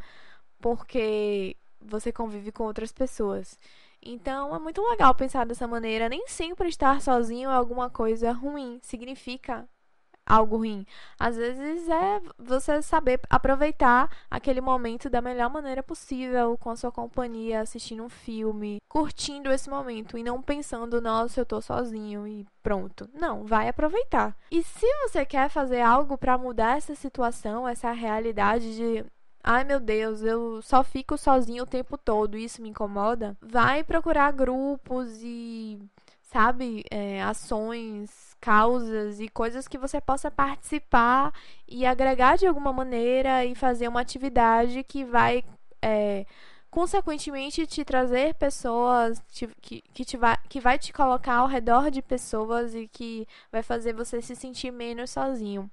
porque 0.59 1.55
você 1.81 2.11
convive 2.11 2.51
com 2.51 2.63
outras 2.65 2.91
pessoas. 2.91 3.57
Então 4.01 4.55
é 4.55 4.59
muito 4.59 4.81
legal 4.89 5.13
pensar 5.15 5.45
dessa 5.45 5.67
maneira. 5.67 6.09
Nem 6.09 6.27
sempre 6.27 6.69
estar 6.69 7.01
sozinho 7.01 7.49
é 7.49 7.53
alguma 7.53 7.89
coisa 7.89 8.31
ruim. 8.31 8.79
Significa 8.81 9.67
algo 10.29 10.57
ruim. 10.57 10.85
Às 11.19 11.35
vezes 11.35 11.89
é 11.89 12.21
você 12.37 12.81
saber 12.83 13.19
aproveitar 13.27 14.09
aquele 14.29 14.61
momento 14.61 15.09
da 15.09 15.21
melhor 15.21 15.49
maneira 15.49 15.81
possível, 15.81 16.55
com 16.59 16.69
a 16.69 16.75
sua 16.75 16.91
companhia, 16.91 17.61
assistindo 17.61 18.03
um 18.03 18.09
filme, 18.09 18.77
curtindo 18.87 19.51
esse 19.51 19.69
momento 19.69 20.17
e 20.17 20.23
não 20.23 20.39
pensando, 20.41 21.01
nossa, 21.01 21.41
eu 21.41 21.45
tô 21.45 21.59
sozinho 21.59 22.27
e 22.27 22.45
pronto. 22.61 23.09
Não, 23.13 23.43
vai 23.43 23.67
aproveitar. 23.67 24.37
E 24.51 24.61
se 24.61 24.85
você 25.01 25.25
quer 25.25 25.49
fazer 25.49 25.81
algo 25.81 26.17
para 26.17 26.37
mudar 26.37 26.77
essa 26.77 26.93
situação, 26.93 27.67
essa 27.67 27.91
realidade 27.91 28.75
de 28.75 29.05
Ai 29.41 29.63
meu 29.63 29.79
Deus, 29.79 30.21
eu 30.21 30.61
só 30.61 30.83
fico 30.83 31.17
sozinho 31.17 31.63
o 31.63 31.67
tempo 31.67 31.97
todo, 31.97 32.37
isso 32.37 32.61
me 32.61 32.69
incomoda. 32.69 33.37
Vai 33.41 33.83
procurar 33.83 34.33
grupos 34.33 35.17
e, 35.23 35.79
sabe, 36.31 36.83
é, 36.91 37.21
ações 37.23 38.35
causas 38.39 39.19
e 39.19 39.27
coisas 39.27 39.67
que 39.67 39.77
você 39.77 39.99
possa 39.99 40.31
participar 40.31 41.33
e 41.67 41.85
agregar 41.85 42.37
de 42.37 42.47
alguma 42.47 42.71
maneira 42.71 43.43
e 43.45 43.55
fazer 43.55 43.87
uma 43.87 44.01
atividade 44.01 44.83
que 44.83 45.03
vai, 45.03 45.43
é, 45.81 46.25
consequentemente, 46.69 47.65
te 47.67 47.83
trazer 47.83 48.35
pessoas 48.35 49.21
te, 49.31 49.47
que, 49.61 49.81
que, 49.93 50.05
te 50.05 50.17
vai, 50.17 50.37
que 50.47 50.61
vai 50.61 50.77
te 50.77 50.93
colocar 50.93 51.35
ao 51.37 51.47
redor 51.47 51.89
de 51.91 52.01
pessoas 52.01 52.75
e 52.75 52.87
que 52.87 53.27
vai 53.51 53.63
fazer 53.63 53.93
você 53.93 54.21
se 54.21 54.35
sentir 54.35 54.71
menos 54.71 55.09
sozinho. 55.09 55.69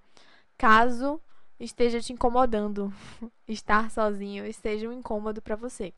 Caso 0.59 1.21
esteja 1.59 2.01
te 2.01 2.13
incomodando, 2.13 2.93
estar 3.49 3.91
sozinho 3.91 4.47
esteja 4.47 4.89
um 4.89 4.93
incômodo 4.93 5.41
para 5.41 5.57
você. 5.57 5.93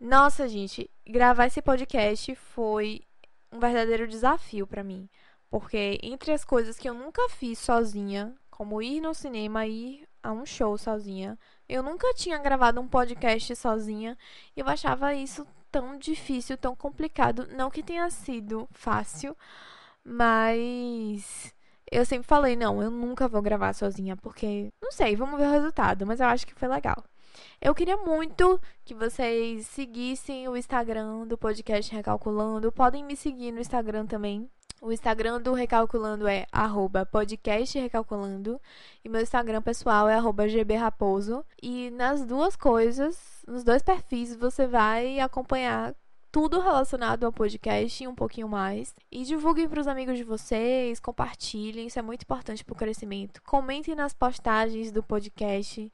Nossa, 0.00 0.48
gente, 0.48 0.90
gravar 1.06 1.46
esse 1.46 1.62
podcast 1.62 2.34
foi 2.34 3.02
um 3.52 3.58
verdadeiro 3.58 4.08
desafio 4.08 4.66
para 4.66 4.82
mim. 4.82 5.08
Porque 5.50 5.98
entre 6.02 6.32
as 6.32 6.44
coisas 6.44 6.78
que 6.78 6.88
eu 6.88 6.94
nunca 6.94 7.28
fiz 7.28 7.58
sozinha, 7.58 8.34
como 8.50 8.80
ir 8.80 9.00
no 9.00 9.12
cinema, 9.12 9.66
ir 9.66 10.08
a 10.22 10.32
um 10.32 10.46
show 10.46 10.78
sozinha, 10.78 11.38
eu 11.68 11.82
nunca 11.82 12.12
tinha 12.14 12.38
gravado 12.38 12.80
um 12.80 12.88
podcast 12.88 13.54
sozinha. 13.56 14.16
E 14.56 14.60
eu 14.60 14.68
achava 14.68 15.14
isso 15.14 15.46
tão 15.70 15.98
difícil, 15.98 16.56
tão 16.56 16.74
complicado. 16.74 17.46
Não 17.52 17.70
que 17.70 17.82
tenha 17.82 18.08
sido 18.10 18.68
fácil, 18.72 19.36
mas 20.04 21.54
eu 21.92 22.04
sempre 22.06 22.26
falei: 22.26 22.56
não, 22.56 22.82
eu 22.82 22.90
nunca 22.90 23.28
vou 23.28 23.42
gravar 23.42 23.74
sozinha, 23.74 24.16
porque 24.16 24.72
não 24.82 24.90
sei, 24.90 25.14
vamos 25.14 25.38
ver 25.38 25.46
o 25.46 25.52
resultado, 25.52 26.06
mas 26.06 26.20
eu 26.20 26.26
acho 26.26 26.46
que 26.46 26.54
foi 26.54 26.68
legal. 26.68 27.04
Eu 27.60 27.74
queria 27.74 27.96
muito 27.96 28.60
que 28.84 28.94
vocês 28.94 29.66
seguissem 29.66 30.48
o 30.48 30.56
Instagram 30.56 31.26
do 31.26 31.38
podcast 31.38 31.94
Recalculando. 31.94 32.72
Podem 32.72 33.04
me 33.04 33.16
seguir 33.16 33.52
no 33.52 33.60
Instagram 33.60 34.06
também. 34.06 34.50
O 34.80 34.90
Instagram 34.90 35.40
do 35.40 35.52
Recalculando 35.52 36.26
é 36.26 36.44
arroba 36.50 37.06
podcast 37.06 37.78
Recalculando. 37.78 38.60
E 39.04 39.08
meu 39.08 39.20
Instagram 39.20 39.62
pessoal 39.62 40.08
é 40.08 40.18
gbraposo. 40.64 41.44
E 41.62 41.90
nas 41.90 42.24
duas 42.24 42.56
coisas, 42.56 43.16
nos 43.46 43.62
dois 43.62 43.82
perfis, 43.82 44.34
você 44.34 44.66
vai 44.66 45.20
acompanhar 45.20 45.94
tudo 46.32 46.60
relacionado 46.60 47.24
ao 47.24 47.32
podcast 47.32 48.02
e 48.02 48.08
um 48.08 48.14
pouquinho 48.14 48.48
mais. 48.48 48.94
E 49.10 49.22
divulguem 49.22 49.68
para 49.68 49.80
os 49.80 49.86
amigos 49.86 50.16
de 50.16 50.24
vocês, 50.24 50.98
compartilhem, 50.98 51.86
isso 51.86 51.98
é 51.98 52.02
muito 52.02 52.22
importante 52.22 52.64
para 52.64 52.72
o 52.72 52.76
crescimento. 52.76 53.42
Comentem 53.42 53.94
nas 53.94 54.14
postagens 54.14 54.90
do 54.90 55.02
podcast 55.02 55.92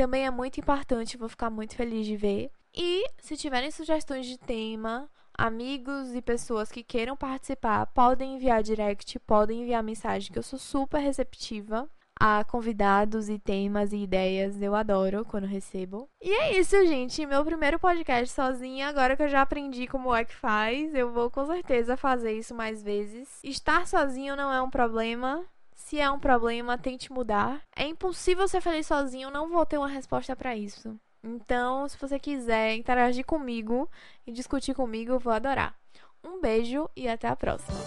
também 0.00 0.24
é 0.24 0.30
muito 0.30 0.58
importante, 0.58 1.18
vou 1.18 1.28
ficar 1.28 1.50
muito 1.50 1.76
feliz 1.76 2.06
de 2.06 2.16
ver. 2.16 2.50
E 2.74 3.04
se 3.18 3.36
tiverem 3.36 3.70
sugestões 3.70 4.24
de 4.24 4.38
tema, 4.38 5.10
amigos 5.34 6.14
e 6.14 6.22
pessoas 6.22 6.72
que 6.72 6.82
queiram 6.82 7.16
participar, 7.16 7.84
podem 7.86 8.36
enviar 8.36 8.62
direct, 8.62 9.18
podem 9.20 9.60
enviar 9.60 9.82
mensagem, 9.82 10.32
que 10.32 10.38
eu 10.38 10.42
sou 10.42 10.58
super 10.58 11.00
receptiva 11.00 11.86
a 12.20 12.44
convidados 12.44 13.30
e 13.30 13.38
temas 13.38 13.94
e 13.94 13.96
ideias. 13.96 14.60
Eu 14.60 14.74
adoro 14.74 15.24
quando 15.24 15.46
recebo. 15.46 16.06
E 16.20 16.30
é 16.30 16.58
isso, 16.58 16.76
gente. 16.86 17.24
Meu 17.24 17.42
primeiro 17.42 17.78
podcast 17.78 18.34
sozinha. 18.34 18.88
Agora 18.88 19.16
que 19.16 19.22
eu 19.22 19.28
já 19.28 19.40
aprendi 19.40 19.86
como 19.86 20.14
é 20.14 20.22
que 20.22 20.34
faz, 20.34 20.94
eu 20.94 21.10
vou 21.10 21.30
com 21.30 21.46
certeza 21.46 21.96
fazer 21.96 22.32
isso 22.32 22.54
mais 22.54 22.82
vezes. 22.82 23.40
Estar 23.42 23.86
sozinho 23.86 24.36
não 24.36 24.52
é 24.52 24.60
um 24.60 24.68
problema. 24.68 25.42
Se 25.74 25.98
é 25.98 26.10
um 26.10 26.20
problema, 26.20 26.76
tente 26.76 27.10
mudar. 27.10 27.62
É 27.74 27.86
impossível 27.86 28.46
ser 28.46 28.60
feliz 28.60 28.86
sozinho, 28.86 29.30
não 29.30 29.48
vou 29.48 29.64
ter 29.64 29.78
uma 29.78 29.88
resposta 29.88 30.36
para 30.36 30.54
isso. 30.54 30.94
Então, 31.24 31.88
se 31.88 31.98
você 31.98 32.18
quiser 32.18 32.76
interagir 32.76 33.24
comigo 33.24 33.90
e 34.26 34.32
discutir 34.32 34.74
comigo, 34.74 35.12
eu 35.12 35.18
vou 35.18 35.32
adorar. 35.32 35.74
Um 36.22 36.40
beijo 36.40 36.88
e 36.94 37.08
até 37.08 37.28
a 37.28 37.34
próxima. 37.34 37.78